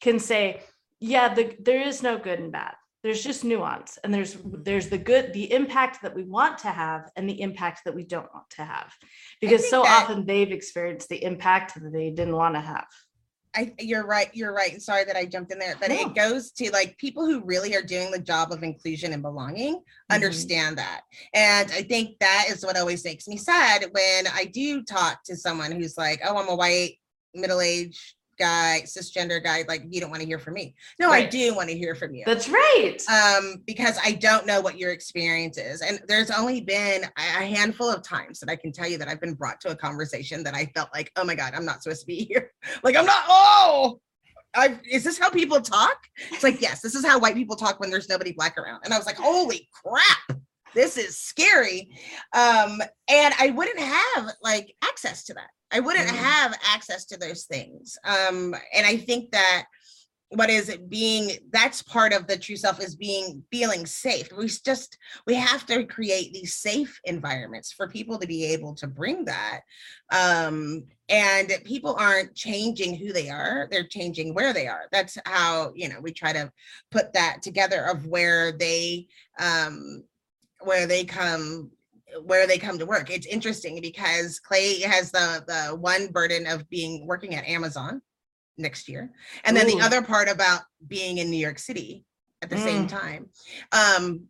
[0.00, 0.62] can say,
[1.00, 2.74] yeah, the, there is no good and bad.
[3.08, 4.62] There's just nuance, and there's mm-hmm.
[4.64, 8.04] there's the good, the impact that we want to have, and the impact that we
[8.04, 8.92] don't want to have,
[9.40, 12.84] because so that- often they've experienced the impact that they didn't want to have.
[13.56, 14.28] I, you're right.
[14.34, 14.82] You're right.
[14.82, 17.82] Sorry that I jumped in there, but it goes to like people who really are
[17.82, 20.14] doing the job of inclusion and belonging mm-hmm.
[20.14, 21.00] understand that.
[21.32, 25.34] And I think that is what always makes me sad when I do talk to
[25.34, 26.98] someone who's like, oh, I'm a white,
[27.34, 29.64] middle aged guy, cisgender guy.
[29.68, 30.74] Like, you don't want to hear from me.
[30.98, 32.24] No, I do want to hear from you.
[32.26, 32.98] That's right.
[33.10, 35.80] um, because I don't know what your experience is.
[35.82, 39.20] And there's only been a handful of times that I can tell you that I've
[39.20, 42.00] been brought to a conversation that I felt like, oh my God, I'm not supposed
[42.00, 42.52] to be here.
[42.82, 44.00] like, I'm not, oh,
[44.54, 45.98] I, is this how people talk?
[46.32, 48.80] It's like, yes, this is how white people talk when there's nobody black around.
[48.84, 50.40] And I was like, holy crap,
[50.74, 51.90] this is scary.
[52.34, 55.50] Um, and I wouldn't have like access to that.
[55.70, 56.16] I wouldn't Mm.
[56.16, 57.98] have access to those things.
[58.04, 59.66] Um, and I think that
[60.30, 64.46] what is it being that's part of the true self is being feeling safe we
[64.46, 69.24] just we have to create these safe environments for people to be able to bring
[69.24, 69.60] that
[70.12, 75.72] um and people aren't changing who they are they're changing where they are that's how
[75.74, 76.52] you know we try to
[76.90, 79.06] put that together of where they
[79.38, 80.04] um
[80.60, 81.70] where they come
[82.22, 83.10] where they come to work.
[83.10, 88.02] It's interesting because clay has the the one burden of being working at amazon
[88.56, 89.10] next year.
[89.44, 89.76] And then Ooh.
[89.76, 92.04] the other part about being in new york city
[92.42, 92.88] at the same Mm.
[92.88, 93.30] time.
[93.72, 94.28] Um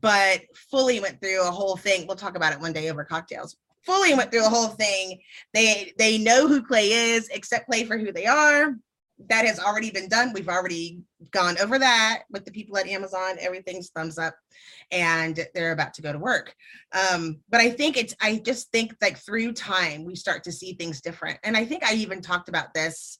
[0.00, 2.06] but fully went through a whole thing.
[2.06, 3.56] We'll talk about it one day over cocktails.
[3.84, 5.20] Fully went through a whole thing.
[5.52, 8.76] They they know who clay is accept clay for who they are
[9.28, 10.32] that has already been done.
[10.32, 11.00] We've already
[11.30, 13.36] gone over that with the people at amazon.
[13.40, 14.34] Everything's thumbs up
[14.90, 16.54] and they're about to go to work.
[16.92, 20.74] Um but i think it's i just think like through time we start to see
[20.74, 21.38] things different.
[21.44, 23.18] And i think i even talked about this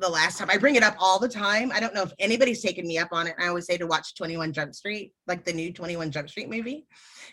[0.00, 0.50] the last time.
[0.50, 1.70] I bring it up all the time.
[1.72, 3.34] I don't know if anybody's taken me up on it.
[3.38, 6.86] I always say to watch 21 jump street like the new 21 jump street movie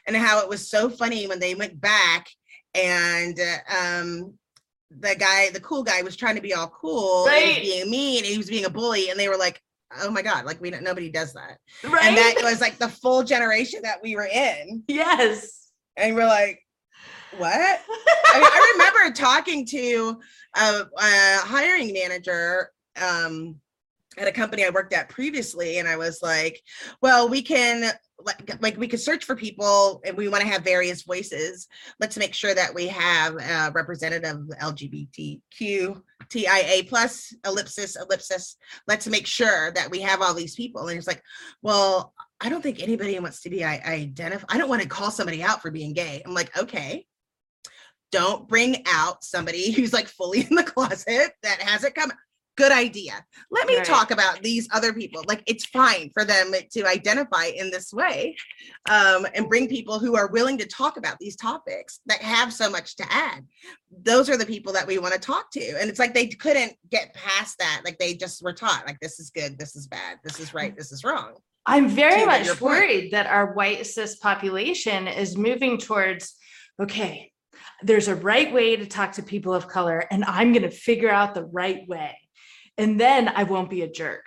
[0.05, 2.27] and how it was so funny when they went back
[2.75, 3.39] and
[3.79, 4.33] um
[4.99, 7.61] the guy the cool guy was trying to be all cool and Right.
[7.61, 9.61] being mean and he was being a bully and they were like
[10.01, 12.03] oh my god like we nobody does that right.
[12.03, 15.61] and that was like the full generation that we were in yes.
[15.97, 16.59] And we're like,
[17.37, 17.53] what?
[17.53, 20.19] I, mean, I remember talking to
[20.55, 22.71] a, a hiring manager
[23.01, 23.55] um,
[24.17, 26.61] at a company I worked at previously, and I was like,
[27.01, 27.91] well, we can
[28.25, 31.67] like, like we could search for people and we want to have various voices.
[31.99, 38.57] Let's make sure that we have a representative LGBTQ TIA plus ellipsis ellipsis.
[38.87, 40.87] Let's make sure that we have all these people.
[40.87, 41.23] And it's like,
[41.61, 44.87] well, I don't think anybody wants to be I I identify I don't want to
[44.87, 46.21] call somebody out for being gay.
[46.25, 47.05] I'm like, okay,
[48.11, 52.11] don't bring out somebody who's like fully in the closet that hasn't come
[52.61, 53.13] good idea.
[53.49, 53.85] Let me right.
[53.85, 55.23] talk about these other people.
[55.27, 58.35] Like it's fine for them to identify in this way
[58.87, 62.69] um, and bring people who are willing to talk about these topics that have so
[62.69, 63.43] much to add.
[64.03, 66.73] Those are the people that we want to talk to and it's like they couldn't
[66.91, 70.17] get past that like they just were taught like this is good this is bad
[70.23, 71.33] this is right this is wrong.
[71.65, 76.35] I'm very much worried that our white cis population is moving towards
[76.81, 77.31] okay
[77.83, 81.09] there's a right way to talk to people of color and i'm going to figure
[81.09, 82.15] out the right way
[82.77, 84.25] and then i won't be a jerk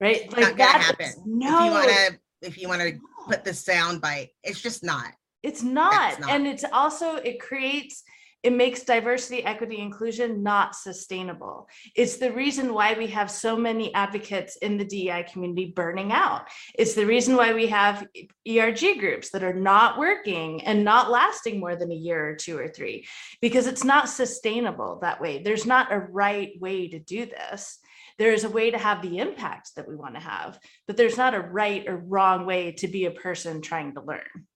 [0.00, 0.32] right?
[0.32, 1.12] Like that happen.
[1.26, 4.84] No if you want to if you want to put the sound bite it's just
[4.84, 5.12] not.
[5.42, 6.12] It's not.
[6.12, 6.30] it's not.
[6.30, 8.02] and it's also it creates
[8.42, 11.68] it makes diversity, equity, inclusion not sustainable.
[11.96, 16.46] It's the reason why we have so many advocates in the DEI community burning out.
[16.78, 18.06] It's the reason why we have
[18.48, 22.56] ERG groups that are not working and not lasting more than a year or two
[22.56, 23.06] or three,
[23.40, 25.42] because it's not sustainable that way.
[25.42, 27.78] There's not a right way to do this.
[28.18, 31.34] There's a way to have the impact that we want to have, but there's not
[31.34, 34.46] a right or wrong way to be a person trying to learn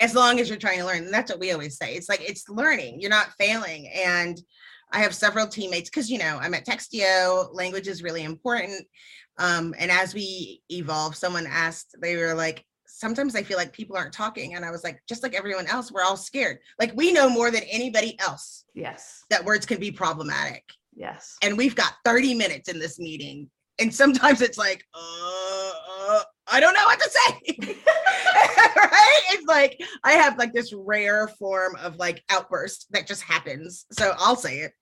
[0.00, 1.04] as long as you're trying to learn.
[1.04, 1.94] And that's what we always say.
[1.94, 3.88] It's like it's learning, you're not failing.
[3.88, 4.40] And
[4.92, 8.86] I have several teammates because you know I'm at Textio, language is really important.
[9.38, 13.96] Um, and as we evolve, someone asked, they were like, sometimes I feel like people
[13.96, 14.54] aren't talking.
[14.54, 16.58] And I was like, just like everyone else, we're all scared.
[16.78, 18.64] Like we know more than anybody else.
[18.74, 19.24] Yes.
[19.28, 20.64] That words can be problematic.
[20.94, 21.36] Yes.
[21.42, 23.50] And we've got 30 minutes in this meeting.
[23.78, 27.74] And sometimes it's like, uh, uh I don't know what to say.
[28.76, 29.20] right?
[29.30, 33.86] It's like I have like this rare form of like outburst that just happens.
[33.92, 34.72] So I'll say it.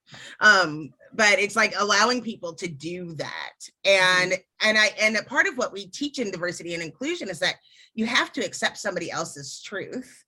[0.41, 3.53] Um, but it's like allowing people to do that.
[3.83, 4.69] And mm-hmm.
[4.69, 7.55] and I and a part of what we teach in diversity and inclusion is that
[7.93, 10.23] you have to accept somebody else's truth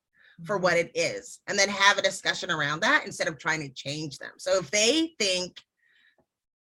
[0.45, 0.63] for mm-hmm.
[0.63, 4.17] what it is and then have a discussion around that instead of trying to change
[4.17, 4.31] them.
[4.37, 5.57] So if they think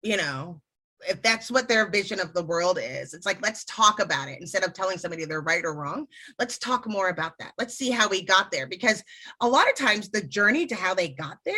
[0.02, 0.60] you know
[1.08, 4.40] if that's what their vision of the world is it's like let's talk about it
[4.40, 6.06] instead of telling somebody they're right or wrong
[6.38, 9.02] let's talk more about that let's see how we got there because
[9.40, 11.54] a lot of times the journey to how they got there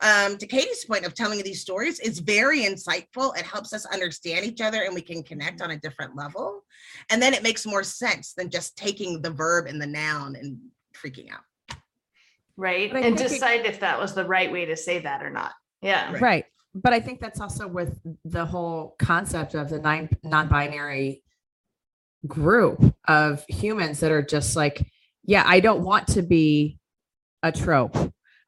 [0.00, 3.34] um, to Katie's point of telling these stories is very insightful.
[3.38, 6.64] It helps us understand each other and we can connect on a different level.
[7.10, 10.58] And then it makes more sense than just taking the verb and the noun and
[10.94, 11.78] freaking out.
[12.56, 12.94] Right.
[12.94, 15.52] And decide it, if that was the right way to say that or not.
[15.80, 16.12] Yeah.
[16.12, 16.20] Right.
[16.20, 16.44] right
[16.74, 19.78] but I think that's also with the whole concept of the
[20.22, 21.22] non-binary
[22.26, 24.86] group of humans that are just like,
[25.24, 26.78] yeah, I don't want to be
[27.42, 27.96] a trope.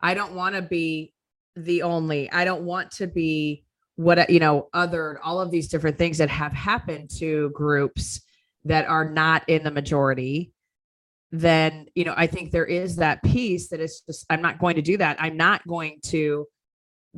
[0.00, 1.12] I don't want to be
[1.54, 2.30] the only.
[2.30, 3.64] I don't want to be
[3.94, 8.20] what you know, other all of these different things that have happened to groups
[8.64, 10.52] that are not in the majority
[11.32, 14.76] then you know i think there is that piece that is just i'm not going
[14.76, 16.46] to do that i'm not going to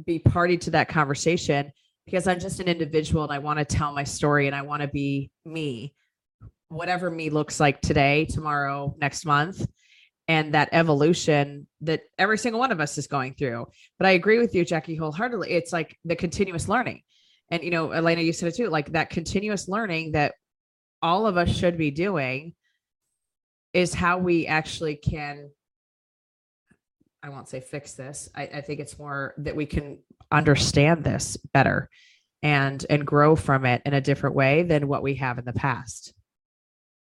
[0.05, 1.73] be party to that conversation
[2.05, 4.83] because I'm just an individual and I want to tell my story and I want
[4.83, 5.95] to be me,
[6.69, 9.67] whatever me looks like today, tomorrow, next month.
[10.27, 13.67] And that evolution that every single one of us is going through.
[13.99, 15.51] But I agree with you, Jackie, wholeheartedly.
[15.51, 17.03] It's like the continuous learning.
[17.51, 20.35] And, you know, Elena, you said it too, like that continuous learning that
[21.03, 22.55] all of us should be doing
[23.73, 25.51] is how we actually can
[27.29, 28.31] I won't say fix this.
[28.35, 29.99] I, I think it's more that we can
[30.33, 31.91] understand this better
[32.43, 35.53] and and grow from it in a different way than what we have in the
[35.53, 36.15] past.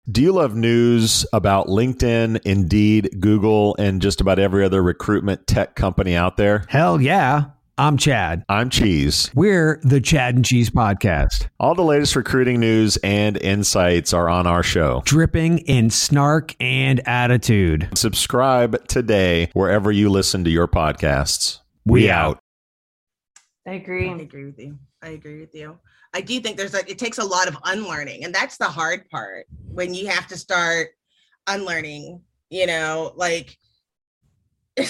[0.09, 5.75] Do you love news about LinkedIn, Indeed, Google, and just about every other recruitment tech
[5.75, 6.65] company out there?
[6.69, 7.51] Hell yeah.
[7.79, 8.43] I'm Chad.
[8.49, 9.31] I'm Cheese.
[9.33, 11.47] We're the Chad and Cheese Podcast.
[11.61, 16.99] All the latest recruiting news and insights are on our show, dripping in snark and
[17.07, 17.87] attitude.
[17.95, 21.59] Subscribe today wherever you listen to your podcasts.
[21.85, 22.39] We, we out.
[23.65, 24.09] I agree.
[24.09, 24.77] I agree with you.
[25.01, 25.79] I agree with you.
[26.13, 29.09] I do think there's a, it takes a lot of unlearning, and that's the hard
[29.09, 30.89] part when you have to start
[31.47, 32.19] unlearning,
[32.49, 33.57] you know, like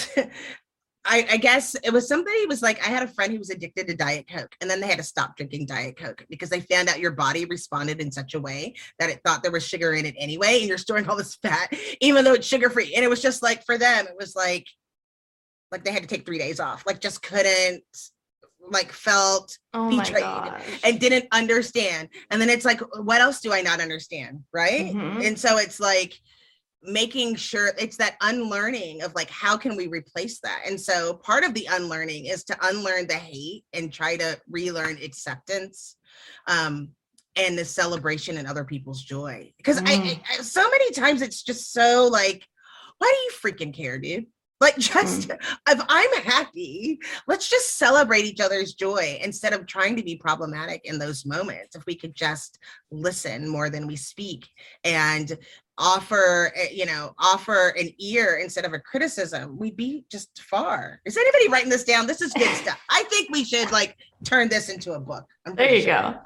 [1.04, 3.86] I, I guess it was somebody was like, I had a friend who was addicted
[3.88, 6.88] to Diet Coke, and then they had to stop drinking Diet Coke because they found
[6.90, 10.04] out your body responded in such a way that it thought there was sugar in
[10.04, 12.94] it anyway, and you're storing all this fat, even though it's sugar free.
[12.94, 14.66] And it was just like for them, it was like,
[15.72, 17.82] like they had to take three days off, like just couldn't,
[18.70, 20.22] like felt Oh betrayed
[20.84, 22.10] and didn't understand.
[22.30, 24.44] And then it's like, what else do I not understand?
[24.52, 24.94] Right.
[24.94, 25.26] Mhm.
[25.26, 26.20] And so it's like
[26.82, 30.62] making sure it's that unlearning of like, how can we replace that?
[30.66, 34.96] And so part of the unlearning is to unlearn the hate and try to relearn
[35.02, 35.96] acceptance.
[36.46, 36.90] Um,
[37.36, 39.52] and the celebration and other people's joy.
[39.56, 40.20] Because I, Mm.
[40.30, 42.44] I, so many times it's just so like,
[42.98, 44.26] why do you freaking care, dude?
[44.60, 50.02] Like just if I'm happy, let's just celebrate each other's joy instead of trying to
[50.02, 51.76] be problematic in those moments.
[51.76, 52.58] If we could just
[52.90, 54.46] listen more than we speak
[54.84, 55.36] and
[55.80, 61.00] offer, eh, you know, offer an ear instead of a criticism, we'd be just far.
[61.04, 62.06] Is anybody writing this down?
[62.06, 62.80] This is good stuff.
[62.90, 65.24] I think we should like turn this into a book.
[65.54, 65.92] There you sure.
[65.92, 66.18] go.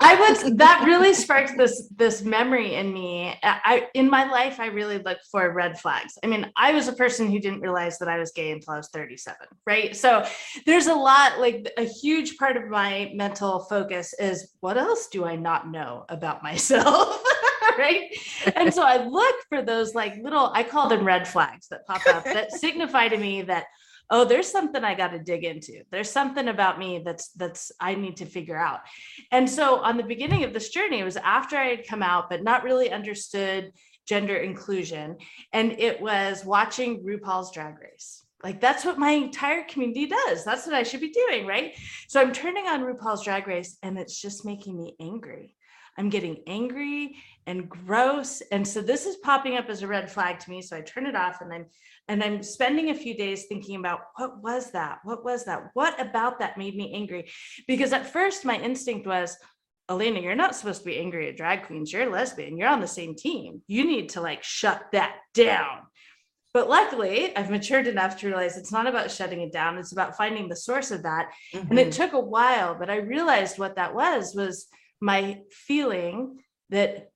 [0.00, 3.34] I was that really sparked this this memory in me.
[3.42, 6.18] I in my life I really look for red flags.
[6.22, 8.76] I mean, I was a person who didn't realize that I was gay until I
[8.76, 9.96] was 37, right?
[9.96, 10.24] So
[10.66, 15.24] there's a lot like a huge part of my mental focus is what else do
[15.24, 17.22] I not know about myself?
[17.78, 18.16] right?
[18.56, 22.06] And so I look for those like little I call them red flags that pop
[22.06, 23.66] up that signify to me that
[24.10, 25.82] oh there's something i got to dig into.
[25.90, 28.80] There's something about me that's that's i need to figure out.
[29.30, 32.30] And so on the beginning of this journey it was after i had come out
[32.30, 33.72] but not really understood
[34.06, 35.16] gender inclusion
[35.52, 38.22] and it was watching rupaul's drag race.
[38.42, 40.44] Like that's what my entire community does.
[40.44, 41.74] That's what i should be doing right?
[42.08, 45.56] So i'm turning on rupaul's drag race and it's just making me angry.
[45.96, 47.16] I'm getting angry
[47.46, 50.76] and gross and so this is popping up as a red flag to me so
[50.76, 51.66] i turn it off and i'm
[52.08, 54.98] and I'm spending a few days thinking about what was that?
[55.04, 55.70] What was that?
[55.72, 57.30] What about that made me angry?
[57.66, 59.36] Because at first, my instinct was,
[59.88, 61.92] Elena, you're not supposed to be angry at drag queens.
[61.92, 62.56] You're a lesbian.
[62.56, 63.62] You're on the same team.
[63.66, 65.80] You need to like shut that down.
[66.52, 69.78] But luckily, I've matured enough to realize it's not about shutting it down.
[69.78, 71.30] It's about finding the source of that.
[71.52, 71.96] And it Mhm.
[71.96, 74.68] took a while, but I realized what that was was
[75.00, 76.38] my feeling
[76.68, 77.10] that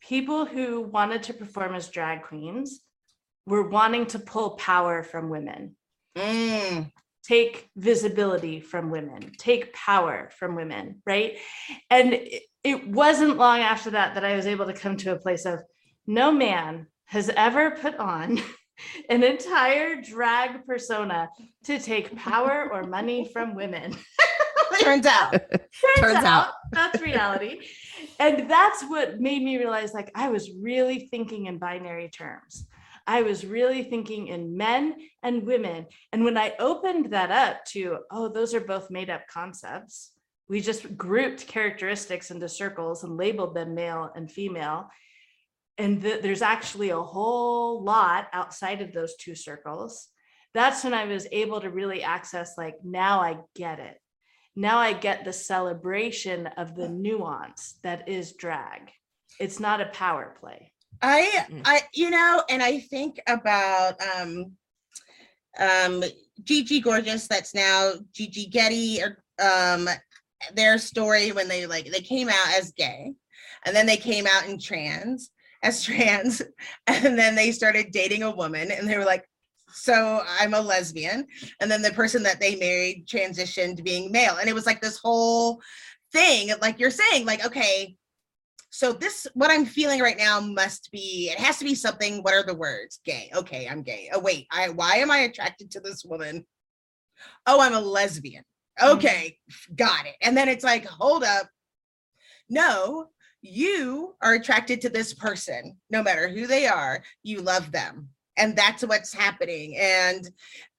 [0.00, 2.80] people who wanted to perform as drag queens
[3.46, 5.76] were wanting to pull power from women,
[6.16, 6.92] Mm.
[7.22, 11.38] take visibility from women, take power from women, right?
[11.90, 15.18] And it, it wasn't long after that that I was able to come to a
[15.18, 15.60] place of
[16.06, 18.40] no man has ever put on
[19.10, 21.28] an entire drag persona
[21.64, 23.96] to take power or money from women.
[24.80, 25.32] Turns out.
[25.98, 26.48] Turns out.
[26.72, 27.60] that's reality.
[28.18, 32.66] And that's what made me realize like I was really thinking in binary terms.
[33.06, 35.86] I was really thinking in men and women.
[36.12, 40.12] And when I opened that up to, oh, those are both made up concepts,
[40.48, 44.90] we just grouped characteristics into circles and labeled them male and female.
[45.78, 50.08] And th- there's actually a whole lot outside of those two circles.
[50.52, 53.96] That's when I was able to really access, like, now I get it
[54.58, 58.90] now I get the celebration of the nuance that is drag.
[59.38, 60.72] It's not a power play.
[61.00, 61.62] I Mm.
[61.64, 64.52] I you know, and I think about um
[65.58, 66.02] um
[66.42, 69.88] Gigi Gorgeous, that's now Gigi Getty, or um
[70.54, 73.14] their story when they like they came out as gay
[73.64, 75.30] and then they came out in trans
[75.62, 76.42] as trans
[76.86, 79.24] and then they started dating a woman and they were like
[79.72, 81.26] so i'm a lesbian.
[81.60, 84.36] And then the person that they married transitioned being male.
[84.40, 85.60] And it was like this whole
[86.12, 87.94] thing like you're saying like okay
[88.70, 92.34] so this what i'm feeling right now must be it has to be something what
[92.34, 93.00] are the words?
[93.04, 93.30] Gay.
[93.34, 94.10] Okay i'm gay.
[94.12, 96.46] Oh wait i why am i attracted to this woman?
[97.46, 98.44] Oh i'm a lesbian.
[98.80, 98.96] Mm-hmm.
[98.96, 99.38] Okay
[99.74, 100.14] got it.
[100.22, 101.48] And then it's like hold up.
[102.48, 103.08] No
[103.40, 107.02] you are attracted to this person no matter who they are.
[107.22, 108.08] You love them
[108.38, 110.30] and that's what's happening and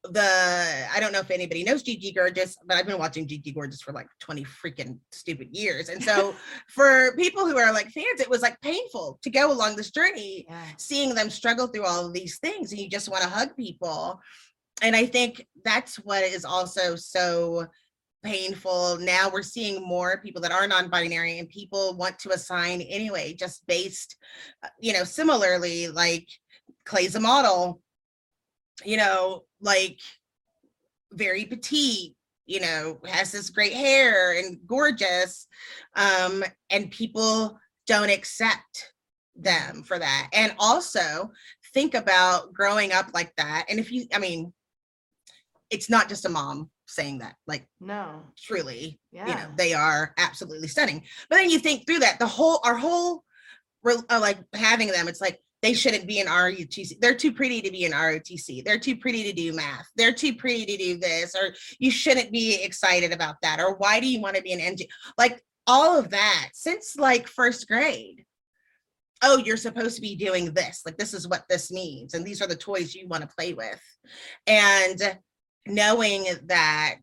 [0.05, 3.82] the i don't know if anybody knows gigi gorgeous but i've been watching gigi gorgeous
[3.82, 6.34] for like 20 freaking stupid years and so
[6.70, 10.47] for people who are like fans it was like painful to go along this journey
[10.78, 14.20] seeing them struggle through all of these things and you just want to hug people
[14.82, 17.68] and i think that's what is also so
[18.24, 18.97] painful.
[18.99, 23.66] Now we're seeing more people that are non-binary and people want to assign anyway just
[23.68, 24.18] based
[24.64, 26.28] uh, you know similarly like
[26.86, 27.82] clay's a model
[28.84, 29.99] you know like
[31.13, 32.15] very petite
[32.45, 35.47] you know has this great hair and gorgeous
[35.95, 38.93] um and people don't accept
[39.36, 41.32] them for that and also
[41.73, 44.51] think about growing up like that and if you i mean
[45.69, 47.36] it's not just a mom saying that.
[47.47, 48.23] Like No.
[48.38, 49.27] truly, Yeah.
[49.27, 51.03] you know, they are absolutely stunning.
[51.30, 53.23] But then you think through that, the whole our whole
[53.86, 56.99] uh, like having them, it's like they shouldn't be in ROTC.
[56.99, 58.64] They're too pretty to be in ROTC.
[58.64, 59.88] They're too pretty to do math.
[59.95, 63.99] They're too pretty to do this, or you shouldn't be excited about that, or why
[63.99, 64.88] do you want to be an NG?
[65.18, 68.26] Like all of that since like first grade.
[69.22, 70.82] Oh, you're supposed to be doing this.
[70.86, 73.53] Like this is what this means, and these are the toys you want to play
[73.53, 73.82] with,
[74.47, 75.18] and
[75.68, 77.01] knowing that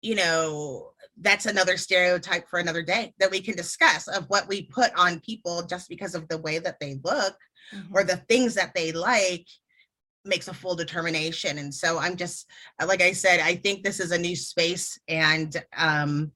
[0.00, 4.62] you know that's another stereotype for another day that we can discuss of what we
[4.62, 7.36] put on people just because of the way that they look
[7.92, 9.46] or the things that they like
[10.24, 11.58] makes a full determination.
[11.58, 12.46] And so i'm just
[12.80, 16.32] uh, like i said i think this is a new space and um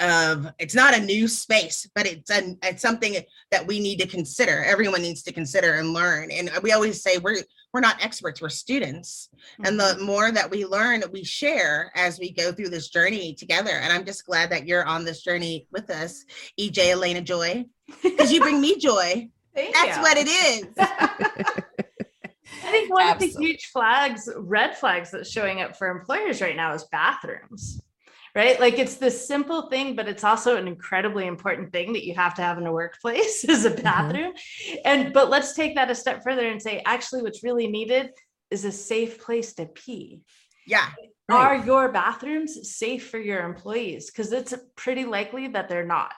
[0.00, 3.14] of it's not a new space but it's an it's something
[3.52, 4.64] that we need to consider.
[4.64, 6.30] Everyone needs to consider and learn.
[6.32, 9.28] And we always say we're we're not experts we're students.
[9.64, 9.98] And Mm-hmm.
[10.00, 13.70] the more that we learn we share as we go through this journey together.
[13.82, 16.24] And i'm just glad that you're on this journey with us
[16.58, 17.64] ej elena joy
[18.02, 19.28] because you bring me joy
[19.72, 20.02] that's you.
[20.02, 21.64] what it is
[22.68, 26.56] I think one of the huge flags, red flags that's showing up for employers right
[26.56, 27.82] now is bathrooms.
[28.34, 28.60] Right?
[28.60, 32.34] Like it's this simple thing, but it's also an incredibly important thing that you have
[32.34, 33.82] to have in a workplace is a mm-hmm.
[33.82, 34.32] bathroom.
[34.84, 38.10] And but let's take that a step further and say actually what's really needed
[38.50, 40.20] is a safe place to pee.
[40.66, 40.90] yeah
[41.30, 44.10] Are your bathrooms safe for your employees?
[44.10, 46.12] Because it's pretty likely that they're not.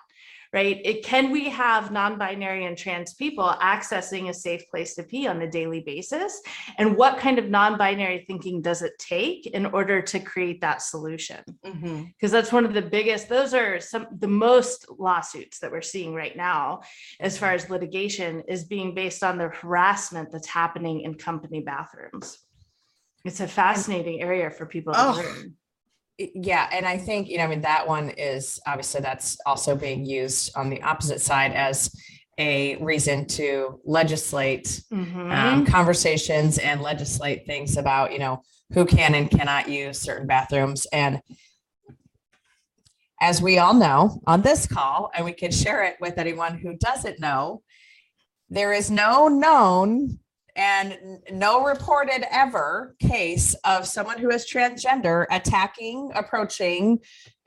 [0.53, 0.81] Right?
[0.85, 5.41] It can we have non-binary and trans people accessing a safe place to pee on
[5.43, 6.41] a daily basis?
[6.77, 11.39] And what kind of non-binary thinking does it take in order to create that solution?
[11.65, 12.03] Mm-hmm.
[12.07, 16.15] Because that's one of the biggest, those are some the most lawsuits that we're seeing
[16.15, 16.81] right now
[17.21, 22.39] as far as litigation is being based on the harassment that's happening in company bathrooms.
[23.25, 25.13] It's a fascinating area for people to Oh.
[25.13, 25.57] learn.
[26.35, 30.05] Yeah and i think you know i mean that one is obviously that's also being
[30.05, 31.91] used on the opposite side as
[32.39, 35.33] a reason to legislate Mhm.
[35.35, 38.43] um, conversations and legislate things about you know
[38.73, 41.21] who can and cannot use certain bathrooms and
[43.21, 46.77] as we all know on this call and we can share it with anyone who
[46.77, 47.63] doesn't know
[48.49, 50.19] there is no known
[50.57, 56.99] and no reported ever case of someone who is transgender attacking approaching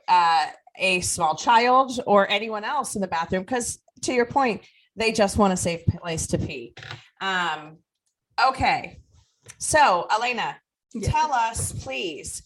[0.08, 0.48] uh,
[0.78, 4.62] a small child or anyone else in the bathroom because to your point
[4.96, 6.74] they just want a safe place to pee.
[7.22, 7.78] Um,
[8.44, 9.00] okay.
[9.58, 10.58] So elena
[10.94, 11.10] Yeah.
[11.10, 12.44] tell us please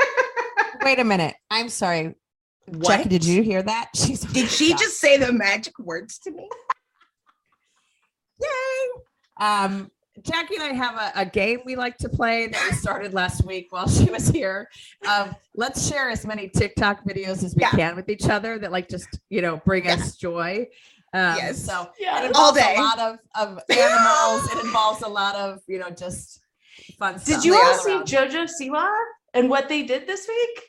[0.84, 2.14] wait a minute i'm sorry
[2.66, 6.32] what Jackie, did you hear that she's did she just say the magic words to
[6.32, 6.48] me
[8.42, 9.02] yay
[9.40, 9.90] um
[10.22, 13.46] Jackie and I have a, a game we like to play that we started last
[13.46, 14.70] week while she was here.
[15.10, 17.72] Um, let's share as many TikTok videos as we Yeah.
[17.72, 19.96] can with each other that like just you know bring Yeah.
[19.96, 20.68] us joy.
[21.14, 21.64] Um, Yes.
[21.66, 22.26] So it Yeah.
[22.26, 22.76] involves All day.
[22.78, 24.52] a lot of, of animals.
[24.52, 26.42] it involves a lot of you know just
[27.00, 27.36] fun stuff.
[27.42, 27.64] Did you Yeah.
[27.66, 28.88] all see JoJo Siwa
[29.34, 30.64] and what they did this week?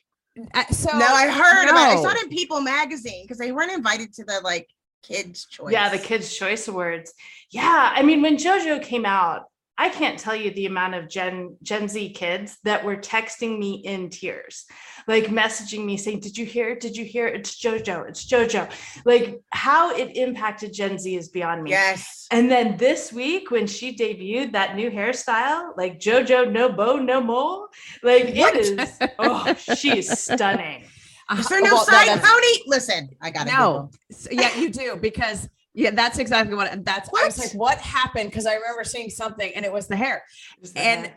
[0.53, 3.53] Uh, so no i heard about it i saw it in people magazine because they
[3.53, 4.69] weren't invited to the like
[5.07, 7.13] kids choice Yeah, the Kids' Choice Awards.
[7.51, 9.43] Yeah, I mean, when JoJo came out,
[9.77, 13.83] I can't tell you the amount of Gen Gen Z kids that were texting me
[13.85, 14.67] in tears,
[15.09, 16.77] like messaging me saying, "Did you hear?
[16.77, 17.27] Did you hear?
[17.27, 18.09] It's JoJo.
[18.09, 18.71] It's JoJo."
[19.05, 21.71] Like how it impacted Gen Z is beyond me.
[21.71, 26.97] yes And then this week, when she debuted that new hairstyle, like JoJo, no bow,
[26.99, 27.67] no mole,
[28.05, 28.55] like What?
[28.55, 28.99] it is.
[29.19, 30.85] Oh, she's stunning.
[31.39, 33.53] Is there no Well, side pony listen i got it.
[33.53, 37.09] No, So, yeah, you do because yeah, that's exactly what that's.
[37.11, 37.23] what?
[37.23, 38.31] I was like, what happened?
[38.31, 40.23] Because I remember seeing something, and it was the hair.
[40.77, 41.11] And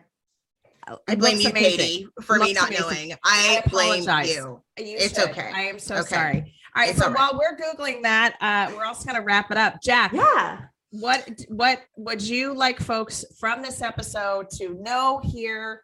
[1.08, 1.78] i blame you amazing.
[1.78, 2.86] katie for me not amazing.
[3.10, 5.30] knowing i, I blame you You It's should.
[5.30, 5.52] okay.
[5.54, 6.16] I am so Okay.
[6.16, 6.54] sorry.
[6.76, 6.90] All right.
[6.92, 7.34] It's so all right.
[7.34, 9.82] while we're googling that, uh, we're also going to wrap it up.
[9.82, 10.62] Jack, yeah.
[10.92, 15.84] what what would you like folks from this episode to know, hear,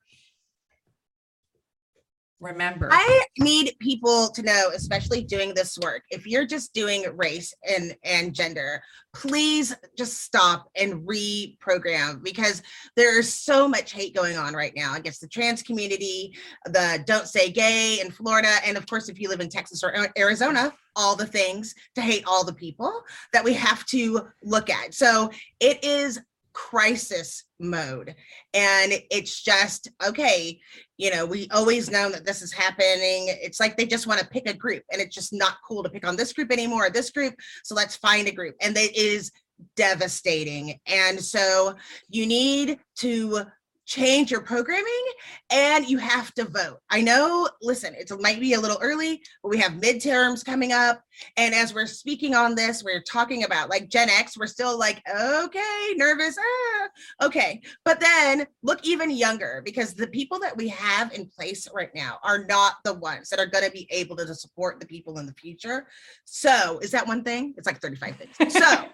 [2.44, 2.90] remember.
[2.92, 7.96] I need people to know, especially doing this work, if you're just doing race and
[8.04, 8.82] and gender,
[9.14, 12.62] please just stop and reprogram because
[12.96, 16.36] there's so much hate going on right now against the trans community,
[16.66, 19.94] the don't say gay in Florida, and of course, if you live in Texas or
[20.18, 24.94] Arizona, all the things to hate all the people that we have to look at.
[24.94, 26.20] So it is
[26.54, 28.16] crisis mode.
[28.54, 30.60] And it's just okay
[31.04, 33.28] you know we always know that this is happening.
[33.28, 35.90] It's like they just want to pick a group and it's just not cool to
[35.90, 37.36] pick on this group anymore or this group.
[37.64, 38.56] So let's find a group.
[38.62, 39.32] And it is
[39.76, 40.80] devastating.
[40.88, 41.76] And so
[42.10, 43.44] you need to
[43.86, 45.06] change your programming
[45.50, 46.80] and you have to vote.
[46.90, 51.02] I know, listen, it might be a little early, but we have midterms coming up.
[51.38, 55.02] And as we're speaking on this, we're talking about like Gen X, we're still like,
[55.10, 56.36] okay, nervous.
[56.40, 57.62] Ah, okay.
[57.86, 62.20] But then look even younger because the people that we have in place right now
[62.24, 65.26] are not the ones that are going to be able to support the people in
[65.26, 65.88] the future.
[66.26, 67.54] So is that one thing?
[67.58, 68.54] It's like 35 things.
[68.54, 68.86] So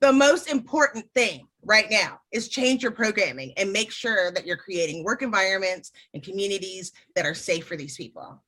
[0.00, 4.56] the most important thing right now is change your programming and make sure that you're
[4.56, 8.42] creating work environments and communities that are safe for these people.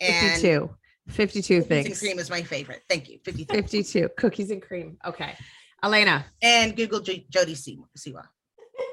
[0.00, 0.70] And 52.
[1.08, 1.84] 52 things.
[1.84, 2.82] Cookies and cream is my favorite.
[2.88, 3.18] Thank you.
[3.24, 3.54] 52.
[3.54, 4.08] 52.
[4.18, 4.96] Cookies and cream.
[5.06, 5.34] Okay.
[5.82, 6.26] Elena.
[6.42, 7.84] And Google J- Jody Siwa.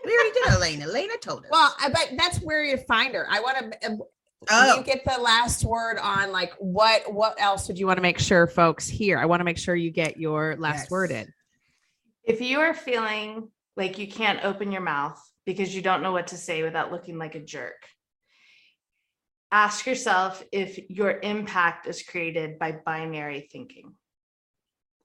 [0.06, 0.86] We already did Elena.
[0.86, 1.52] Elena told us.
[1.52, 3.26] Well, but that's where you find her.
[3.30, 4.02] I want to um,
[4.50, 4.78] Oh.
[4.78, 8.20] You get the last word on like what what else would you want to make
[8.20, 9.18] sure folks hear?
[9.18, 10.92] I want to make sure you get your last yes.
[10.92, 11.34] word in.
[12.24, 16.28] If you are feeling like you can't open your mouth because you don't know what
[16.28, 17.86] to say without looking like a jerk,
[19.52, 23.94] ask yourself if your impact is created by binary thinking.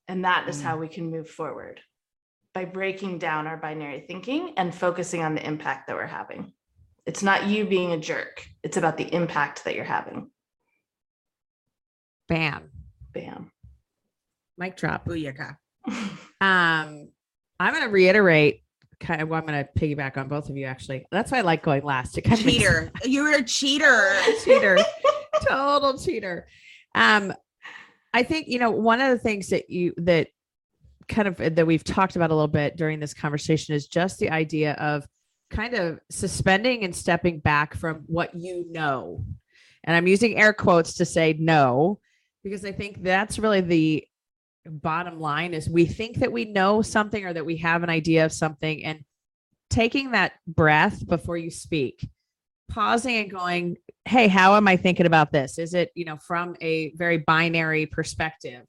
[0.06, 0.62] And that is mm.
[0.62, 1.80] how we can move forward
[2.54, 6.52] by breaking down our binary thinking and focusing on the impact that we're having.
[7.04, 10.30] It's not you being a jerk, it's about the impact that you're having.
[12.28, 12.70] Bam.
[13.12, 13.50] Bam.
[14.56, 15.04] Mic drop.
[15.04, 15.56] Booyaka.
[16.41, 17.09] um,
[17.61, 18.62] I'm going to reiterate.
[19.01, 20.66] Kind of, well, I'm going to piggyback on both of you.
[20.66, 22.18] Actually, that's why I like going last.
[22.18, 22.91] It kind cheater.
[23.05, 24.12] You're a cheater.
[24.45, 24.76] cheater.
[25.47, 26.49] Total cheater.
[26.97, 27.32] Um,
[28.12, 30.28] I think you know one of the things that you that
[31.09, 34.30] kind of that we've talked about a little bit during this conversation is just the
[34.30, 35.07] idea of
[35.51, 39.24] kind of suspending and stepping back from what you know.
[39.84, 42.01] And I'm using air quotes to say no,
[42.43, 44.07] because I think that's really the
[44.68, 48.24] bottom line is we think that we know something or that we have an idea
[48.24, 49.04] of something and
[49.70, 52.08] taking that breath before you speak
[52.68, 55.58] pausing and going hey how am i thinking about this?
[55.58, 58.64] Is it you know from a very binary perspective?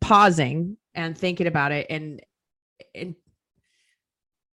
[0.00, 2.20] Pausing and thinking about it and
[2.94, 3.14] and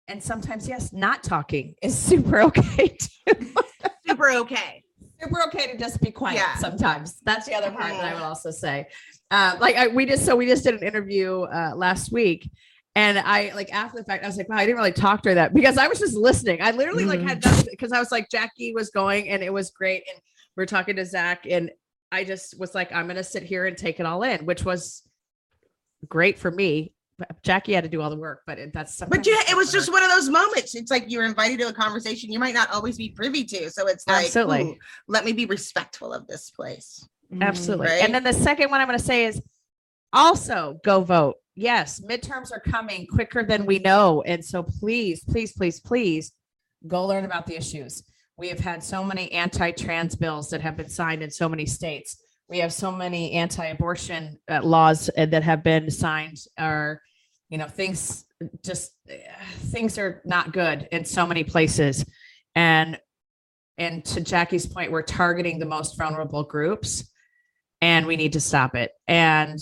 [0.06, 3.54] and sometimes yes not talking is super okay too.
[4.06, 4.84] super okay.
[5.20, 6.54] Super okay to just be quiet yeah.
[6.58, 7.18] sometimes.
[7.24, 8.28] That's the other part that i would mm-hmm.
[8.28, 8.86] also say
[9.30, 12.50] uh, like I, we just so we just did an interview uh, last week
[12.98, 15.28] and I like after the fact, I was like, wow, I didn't really talk to
[15.28, 16.60] her that because I was just listening.
[16.60, 17.26] I literally mm-hmm.
[17.26, 20.02] like had because I was like, Jackie was going and it was great.
[20.12, 20.20] And
[20.56, 21.70] we are talking to Zach and
[22.10, 25.04] I just was like, I'm gonna sit here and take it all in, which was
[26.08, 26.92] great for me.
[27.44, 29.92] Jackie had to do all the work, but it, that's but you, it was just
[29.92, 30.74] one of those moments.
[30.74, 33.70] It's like you're invited to a conversation you might not always be privy to.
[33.70, 34.76] So it's like, Absolutely.
[35.06, 37.08] let me be respectful of this place.
[37.40, 37.86] Absolutely.
[37.86, 38.02] Right?
[38.02, 39.40] And then the second one I'm going to say is
[40.12, 41.36] also go vote.
[41.54, 44.22] Yes, midterms are coming quicker than we know.
[44.22, 46.32] And so please, please, please, please
[46.86, 48.04] go learn about the issues.
[48.36, 51.66] We have had so many anti trans bills that have been signed in so many
[51.66, 52.22] states.
[52.48, 57.02] We have so many anti abortion uh, laws uh, that have been signed, or,
[57.50, 58.24] you know, things
[58.62, 58.92] just
[59.72, 62.04] things are not good in so many places.
[62.54, 62.98] And
[63.78, 67.10] and to Jackie's point, we're targeting the most vulnerable groups
[67.80, 68.92] and we need to stop it.
[69.06, 69.58] And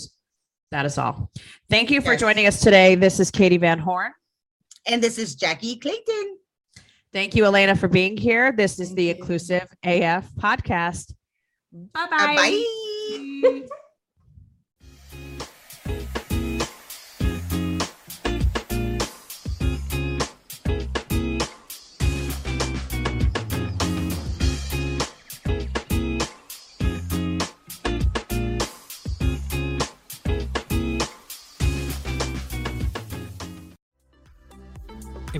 [0.71, 1.31] that is all.
[1.69, 2.19] Thank you for yes.
[2.19, 2.95] joining us today.
[2.95, 4.11] This is Katie Van Horn.
[4.85, 6.37] And this is Jackie Clayton.
[7.13, 8.51] Thank you, Elena, for being here.
[8.51, 11.13] This is the Inclusive AF podcast.
[11.71, 12.63] Bye-bye.
[13.13, 13.67] Uh, bye.